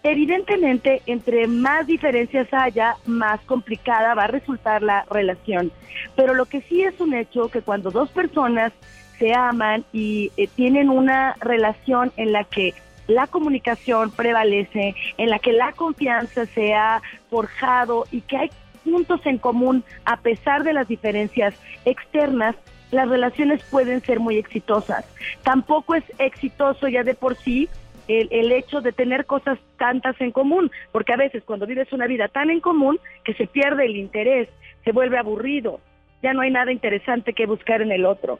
Evidentemente, 0.07 1.01
entre 1.07 1.47
más 1.47 1.87
diferencias 1.87 2.47
haya, 2.51 2.95
más 3.07 3.41
complicada 3.41 4.13
va 4.13 4.25
a 4.25 4.27
resultar 4.27 4.83
la 4.83 5.03
relación. 5.09 5.71
Pero 6.15 6.35
lo 6.35 6.45
que 6.45 6.61
sí 6.61 6.83
es 6.83 7.01
un 7.01 7.15
hecho 7.15 7.49
que 7.49 7.63
cuando 7.63 7.89
dos 7.89 8.11
personas 8.11 8.71
se 9.17 9.33
aman 9.33 9.83
y 9.91 10.31
eh, 10.37 10.47
tienen 10.55 10.91
una 10.91 11.35
relación 11.39 12.11
en 12.17 12.33
la 12.33 12.43
que 12.43 12.75
la 13.07 13.25
comunicación 13.25 14.11
prevalece, 14.11 14.93
en 15.17 15.31
la 15.31 15.39
que 15.39 15.53
la 15.53 15.71
confianza 15.71 16.45
se 16.45 16.75
ha 16.75 17.01
forjado 17.31 18.05
y 18.11 18.21
que 18.21 18.37
hay 18.37 18.49
puntos 18.83 19.25
en 19.25 19.39
común 19.39 19.83
a 20.05 20.17
pesar 20.17 20.63
de 20.63 20.73
las 20.73 20.87
diferencias 20.87 21.55
externas, 21.83 22.55
las 22.91 23.09
relaciones 23.09 23.63
pueden 23.71 24.03
ser 24.03 24.19
muy 24.19 24.37
exitosas. 24.37 25.03
Tampoco 25.41 25.95
es 25.95 26.03
exitoso 26.19 26.87
ya 26.89 27.01
de 27.01 27.15
por 27.15 27.35
sí 27.37 27.69
el, 28.07 28.51
hecho 28.51 28.81
de 28.81 28.91
tener 28.91 29.25
cosas 29.25 29.57
tantas 29.77 30.19
en 30.21 30.31
común, 30.31 30.71
porque 30.91 31.13
a 31.13 31.17
veces 31.17 31.43
cuando 31.43 31.65
vives 31.65 31.91
una 31.93 32.07
vida 32.07 32.27
tan 32.27 32.49
en 32.49 32.59
común 32.59 32.99
que 33.23 33.33
se 33.33 33.47
pierde 33.47 33.85
el 33.85 33.95
interés, 33.95 34.49
se 34.83 34.91
vuelve 34.91 35.17
aburrido, 35.17 35.79
ya 36.21 36.33
no 36.33 36.41
hay 36.41 36.51
nada 36.51 36.71
interesante 36.71 37.33
que 37.33 37.45
buscar 37.45 37.81
en 37.81 37.91
el 37.91 38.05
otro. 38.05 38.39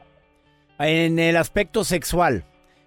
En 0.80 1.20
el 1.20 1.38
aspecto 1.38 1.84
sexual, 1.84 2.44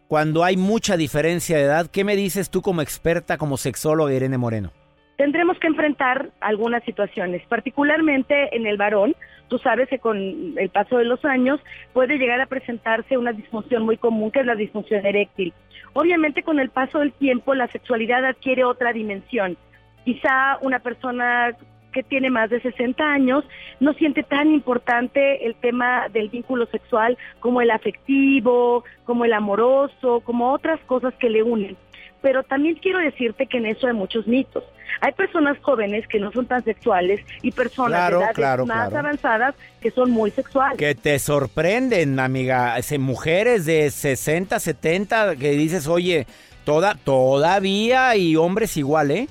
cuando 0.08 0.44
hay 0.44 0.56
mucha 0.56 0.96
diferencia 0.96 1.56
de 1.56 1.64
edad, 1.64 1.86
¿qué 1.90 2.04
me 2.04 2.16
dices 2.16 2.50
tú 2.50 2.62
como 2.62 2.82
experta, 2.82 3.36
como 3.38 3.56
sexóloga 3.56 4.12
Irene 4.12 4.38
Moreno? 4.38 4.72
Tendremos 5.16 5.58
que 5.58 5.66
enfrentar 5.66 6.30
algunas 6.40 6.82
situaciones, 6.84 7.42
particularmente 7.48 8.56
en 8.56 8.66
el 8.66 8.76
varón. 8.76 9.16
Tú 9.48 9.58
sabes 9.58 9.88
que 9.88 9.98
con 9.98 10.18
el 10.58 10.68
paso 10.70 10.98
de 10.98 11.04
los 11.04 11.24
años 11.24 11.60
puede 11.92 12.18
llegar 12.18 12.40
a 12.40 12.46
presentarse 12.46 13.16
una 13.16 13.32
disfunción 13.32 13.82
muy 13.82 13.96
común 13.96 14.30
que 14.30 14.40
es 14.40 14.46
la 14.46 14.54
disfunción 14.54 15.04
eréctil. 15.04 15.52
Obviamente 15.94 16.42
con 16.42 16.60
el 16.60 16.70
paso 16.70 16.98
del 16.98 17.12
tiempo 17.12 17.54
la 17.54 17.68
sexualidad 17.68 18.24
adquiere 18.24 18.64
otra 18.64 18.92
dimensión. 18.92 19.56
Quizá 20.04 20.58
una 20.60 20.78
persona 20.78 21.56
que 21.92 22.02
tiene 22.02 22.30
más 22.30 22.50
de 22.50 22.60
60 22.60 23.02
años 23.02 23.44
no 23.80 23.94
siente 23.94 24.22
tan 24.22 24.52
importante 24.52 25.46
el 25.46 25.54
tema 25.54 26.08
del 26.10 26.28
vínculo 26.28 26.66
sexual 26.66 27.16
como 27.40 27.60
el 27.60 27.70
afectivo, 27.70 28.84
como 29.04 29.24
el 29.24 29.32
amoroso, 29.32 30.20
como 30.20 30.52
otras 30.52 30.78
cosas 30.80 31.14
que 31.14 31.30
le 31.30 31.42
unen. 31.42 31.76
Pero 32.20 32.42
también 32.42 32.76
quiero 32.76 32.98
decirte 32.98 33.46
que 33.46 33.58
en 33.58 33.66
eso 33.66 33.86
hay 33.86 33.92
muchos 33.92 34.26
mitos. 34.26 34.64
Hay 35.00 35.12
personas 35.12 35.56
jóvenes 35.60 36.06
que 36.08 36.18
no 36.18 36.32
son 36.32 36.46
tan 36.46 36.64
sexuales 36.64 37.20
y 37.42 37.52
personas 37.52 38.10
de 38.10 38.16
edades 38.16 38.66
más 38.66 38.92
avanzadas 38.92 39.54
que 39.80 39.90
son 39.90 40.10
muy 40.10 40.30
sexuales. 40.30 40.76
Que 40.76 40.94
te 40.94 41.18
sorprenden, 41.18 42.18
amiga. 42.18 42.76
mujeres 42.98 43.64
de 43.64 43.90
60, 43.90 44.58
70 44.58 45.36
que 45.36 45.50
dices, 45.50 45.86
oye, 45.86 46.26
toda, 46.64 46.94
todavía 46.96 48.16
y 48.16 48.34
hombres 48.36 48.76
igual, 48.76 49.10
¿eh? 49.12 49.28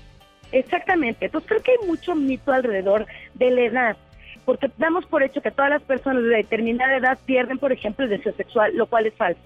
Exactamente. 0.54 1.26
Entonces 1.26 1.50
creo 1.50 1.62
que 1.62 1.72
hay 1.72 1.88
mucho 1.88 2.16
mito 2.16 2.54
alrededor 2.54 3.06
de 3.34 3.52
la 3.52 3.62
edad 3.62 3.98
porque 4.46 4.72
damos 4.78 5.06
por 5.08 5.24
hecho 5.24 5.42
que 5.42 5.52
todas 5.52 5.70
las 5.70 5.82
personas 5.82 6.24
de 6.24 6.30
determinada 6.30 6.96
edad 6.96 7.20
pierden, 7.26 7.58
por 7.58 7.74
ejemplo, 7.74 8.06
el 8.06 8.12
deseo 8.12 8.34
sexual, 8.34 8.72
lo 8.78 8.86
cual 8.86 9.06
es 9.06 9.14
falso 9.16 9.42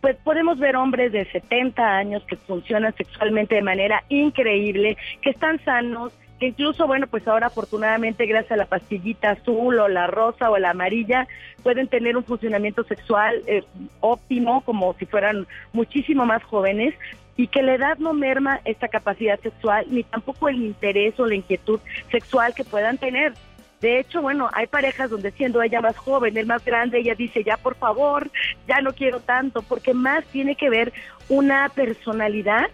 pues 0.00 0.16
podemos 0.16 0.58
ver 0.58 0.76
hombres 0.76 1.12
de 1.12 1.24
70 1.26 1.82
años 1.82 2.22
que 2.24 2.36
funcionan 2.36 2.94
sexualmente 2.94 3.54
de 3.54 3.62
manera 3.62 4.04
increíble, 4.08 4.96
que 5.22 5.30
están 5.30 5.62
sanos, 5.64 6.12
que 6.38 6.48
incluso, 6.48 6.86
bueno, 6.86 7.06
pues 7.06 7.26
ahora 7.26 7.46
afortunadamente 7.46 8.26
gracias 8.26 8.52
a 8.52 8.56
la 8.56 8.66
pastillita 8.66 9.30
azul 9.30 9.78
o 9.78 9.88
la 9.88 10.06
rosa 10.06 10.50
o 10.50 10.58
la 10.58 10.70
amarilla, 10.70 11.26
pueden 11.62 11.88
tener 11.88 12.16
un 12.16 12.24
funcionamiento 12.24 12.84
sexual 12.84 13.42
eh, 13.46 13.64
óptimo, 14.00 14.60
como 14.62 14.94
si 14.94 15.06
fueran 15.06 15.46
muchísimo 15.72 16.26
más 16.26 16.42
jóvenes, 16.44 16.94
y 17.36 17.48
que 17.48 17.62
la 17.62 17.74
edad 17.74 17.98
no 17.98 18.12
merma 18.12 18.60
esta 18.64 18.88
capacidad 18.88 19.38
sexual, 19.40 19.86
ni 19.90 20.02
tampoco 20.04 20.48
el 20.48 20.56
interés 20.56 21.18
o 21.20 21.26
la 21.26 21.34
inquietud 21.34 21.80
sexual 22.10 22.54
que 22.54 22.64
puedan 22.64 22.98
tener. 22.98 23.34
De 23.80 24.00
hecho, 24.00 24.22
bueno, 24.22 24.48
hay 24.52 24.66
parejas 24.66 25.10
donde 25.10 25.30
siendo 25.32 25.62
ella 25.62 25.80
más 25.80 25.96
joven, 25.96 26.36
el 26.36 26.46
más 26.46 26.64
grande, 26.64 26.98
ella 26.98 27.14
dice, 27.14 27.44
ya 27.44 27.56
por 27.56 27.76
favor, 27.76 28.30
ya 28.66 28.80
no 28.80 28.92
quiero 28.92 29.20
tanto, 29.20 29.62
porque 29.62 29.92
más 29.92 30.24
tiene 30.26 30.56
que 30.56 30.70
ver 30.70 30.92
una 31.28 31.68
personalidad 31.68 32.70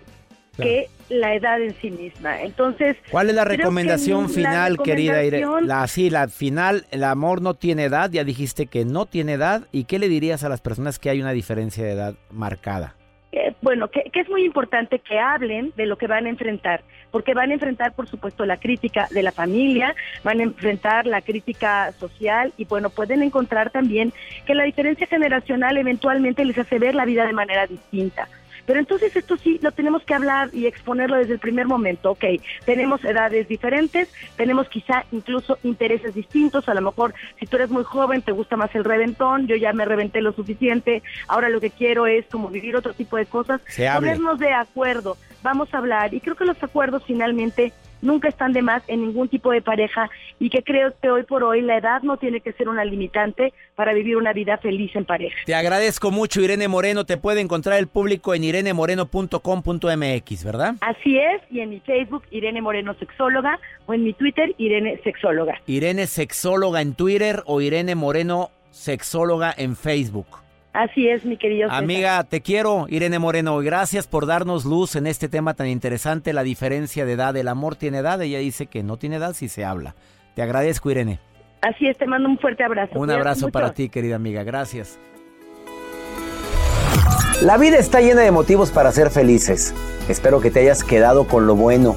que 0.56 0.88
la 1.08 1.34
edad 1.34 1.60
en 1.60 1.74
sí 1.80 1.90
misma. 1.90 2.42
Entonces, 2.42 2.96
¿cuál 3.10 3.30
es 3.30 3.34
la 3.34 3.44
recomendación 3.44 4.28
final, 4.28 4.78
querida 4.78 5.24
Irene? 5.24 5.46
La 5.62 5.86
sí, 5.86 6.10
la 6.10 6.28
final, 6.28 6.86
el 6.90 7.04
amor 7.04 7.42
no 7.42 7.54
tiene 7.54 7.84
edad, 7.84 8.10
ya 8.10 8.24
dijiste 8.24 8.66
que 8.66 8.84
no 8.84 9.06
tiene 9.06 9.34
edad, 9.34 9.66
¿y 9.72 9.84
qué 9.84 9.98
le 9.98 10.08
dirías 10.08 10.44
a 10.44 10.48
las 10.48 10.60
personas 10.60 10.98
que 10.98 11.10
hay 11.10 11.20
una 11.20 11.32
diferencia 11.32 11.84
de 11.84 11.92
edad 11.92 12.14
marcada? 12.30 12.96
Bueno, 13.62 13.88
que, 13.88 14.11
es 14.12 14.29
muy 14.29 14.44
importante 14.44 14.98
que 14.98 15.20
hablen 15.20 15.72
de 15.77 15.87
lo 15.87 15.96
que 15.96 16.09
van 16.09 16.27
a 16.27 16.29
enfrentar, 16.29 16.83
porque 17.12 17.33
van 17.33 17.51
a 17.51 17.55
enfrentar, 17.55 17.92
por 17.92 18.09
supuesto, 18.09 18.44
la 18.44 18.57
crítica 18.57 19.07
de 19.12 19.22
la 19.22 19.31
familia, 19.31 19.94
van 20.25 20.40
a 20.40 20.42
enfrentar 20.42 21.07
la 21.07 21.22
crítica 21.22 21.92
social 21.92 22.53
y, 22.57 22.64
bueno, 22.64 22.90
pueden 22.90 23.22
encontrar 23.22 23.70
también 23.70 24.12
que 24.46 24.57
la 24.57 24.64
diferencia 24.64 25.07
generacional 25.07 25.79
eventualmente 25.79 26.44
les 26.44 26.59
hace 26.59 26.81
ver 26.81 26.96
la 26.96 27.05
vida 27.05 27.25
de 27.25 27.33
manera 27.33 27.68
distinta. 27.68 28.29
Pero 28.66 28.79
entonces 28.79 29.14
esto 29.16 29.37
sí 29.37 29.59
lo 29.62 29.72
tenemos 29.72 30.03
que 30.05 30.14
hablar 30.14 30.51
y 30.53 30.66
exponerlo 30.66 31.16
desde 31.16 31.35
el 31.35 31.38
primer 31.38 31.66
momento. 31.66 32.12
Ok, 32.12 32.25
tenemos 32.64 33.05
edades 33.05 33.48
diferentes, 33.48 34.09
tenemos 34.37 34.68
quizá 34.68 35.05
incluso 35.12 35.59
intereses 35.62 36.14
distintos. 36.14 36.68
A 36.68 36.75
lo 36.75 36.83
mejor 36.83 37.14
si 37.38 37.46
tú 37.46 37.57
eres 37.57 37.70
muy 37.70 37.85
joven 37.85 38.22
te 38.22 38.33
gusta 38.33 38.57
más 38.57 38.75
el 38.75 38.85
reventón, 38.85 39.46
yo 39.46 39.57
ya 39.57 39.72
me 39.72 39.85
reventé 39.85 40.20
lo 40.20 40.33
suficiente, 40.33 41.03
ahora 41.29 41.48
lo 41.48 41.61
que 41.61 41.70
quiero 41.70 42.07
es 42.07 42.27
como 42.27 42.48
vivir 42.48 42.77
otro 42.77 42.94
tipo 42.94 43.16
de 43.16 43.27
cosas. 43.27 43.61
Ponernos 43.94 44.38
de 44.38 44.53
acuerdo, 44.53 45.16
vamos 45.42 45.72
a 45.72 45.79
hablar. 45.79 46.14
Y 46.14 46.20
creo 46.20 46.37
que 46.37 46.44
los 46.44 46.62
acuerdos 46.62 47.03
finalmente 47.07 47.72
nunca 48.02 48.28
están 48.28 48.52
de 48.52 48.60
más 48.60 48.82
en 48.88 49.00
ningún 49.00 49.28
tipo 49.28 49.50
de 49.50 49.62
pareja 49.62 50.10
y 50.38 50.50
que 50.50 50.62
creo 50.62 50.92
que 51.00 51.10
hoy 51.10 51.22
por 51.22 51.44
hoy 51.44 51.62
la 51.62 51.78
edad 51.78 52.02
no 52.02 52.18
tiene 52.18 52.40
que 52.40 52.52
ser 52.52 52.68
una 52.68 52.84
limitante 52.84 53.54
para 53.74 53.94
vivir 53.94 54.16
una 54.16 54.32
vida 54.32 54.58
feliz 54.58 54.94
en 54.94 55.04
pareja. 55.04 55.36
Te 55.46 55.54
agradezco 55.54 56.10
mucho, 56.10 56.42
Irene 56.42 56.68
Moreno. 56.68 57.06
Te 57.06 57.16
puede 57.16 57.40
encontrar 57.40 57.78
el 57.78 57.86
público 57.86 58.34
en 58.34 58.44
irenemoreno.com.mx, 58.44 60.44
¿verdad? 60.44 60.74
Así 60.80 61.18
es, 61.18 61.40
y 61.50 61.60
en 61.60 61.70
mi 61.70 61.80
Facebook, 61.80 62.24
Irene 62.30 62.60
Moreno 62.60 62.94
Sexóloga, 62.94 63.58
o 63.86 63.94
en 63.94 64.04
mi 64.04 64.12
Twitter, 64.12 64.54
Irene 64.58 65.00
Sexóloga. 65.02 65.60
Irene 65.66 66.06
Sexóloga 66.06 66.82
en 66.82 66.94
Twitter 66.94 67.42
o 67.46 67.60
Irene 67.60 67.94
Moreno 67.94 68.50
Sexóloga 68.70 69.54
en 69.56 69.76
Facebook. 69.76 70.41
Así 70.72 71.08
es, 71.08 71.24
mi 71.24 71.37
querido. 71.37 71.68
César. 71.68 71.82
Amiga, 71.82 72.24
te 72.24 72.40
quiero, 72.40 72.87
Irene 72.88 73.18
Moreno. 73.18 73.58
Gracias 73.58 74.06
por 74.06 74.26
darnos 74.26 74.64
luz 74.64 74.96
en 74.96 75.06
este 75.06 75.28
tema 75.28 75.54
tan 75.54 75.66
interesante, 75.66 76.32
la 76.32 76.42
diferencia 76.42 77.04
de 77.04 77.12
edad. 77.12 77.37
El 77.37 77.48
amor 77.48 77.76
tiene 77.76 77.98
edad. 77.98 78.20
Ella 78.22 78.38
dice 78.38 78.66
que 78.66 78.82
no 78.82 78.96
tiene 78.96 79.16
edad 79.16 79.35
si 79.35 79.48
se 79.48 79.64
habla. 79.64 79.94
Te 80.35 80.42
agradezco, 80.42 80.90
Irene. 80.90 81.20
Así 81.61 81.87
es, 81.87 81.98
te 81.98 82.06
mando 82.06 82.28
un 82.28 82.38
fuerte 82.38 82.64
abrazo. 82.64 82.98
Un 82.98 83.11
abrazo 83.11 83.46
mucho. 83.46 83.52
para 83.52 83.72
ti, 83.72 83.88
querida 83.88 84.16
amiga. 84.16 84.42
Gracias. 84.44 84.98
La 87.42 87.58
vida 87.58 87.76
está 87.76 88.00
llena 88.00 88.22
de 88.22 88.30
motivos 88.30 88.70
para 88.70 88.92
ser 88.92 89.11
felices. 89.11 89.74
Espero 90.08 90.40
que 90.40 90.50
te 90.50 90.61
hayas 90.61 90.85
quedado 90.85 91.26
con 91.26 91.46
lo 91.46 91.54
bueno 91.54 91.96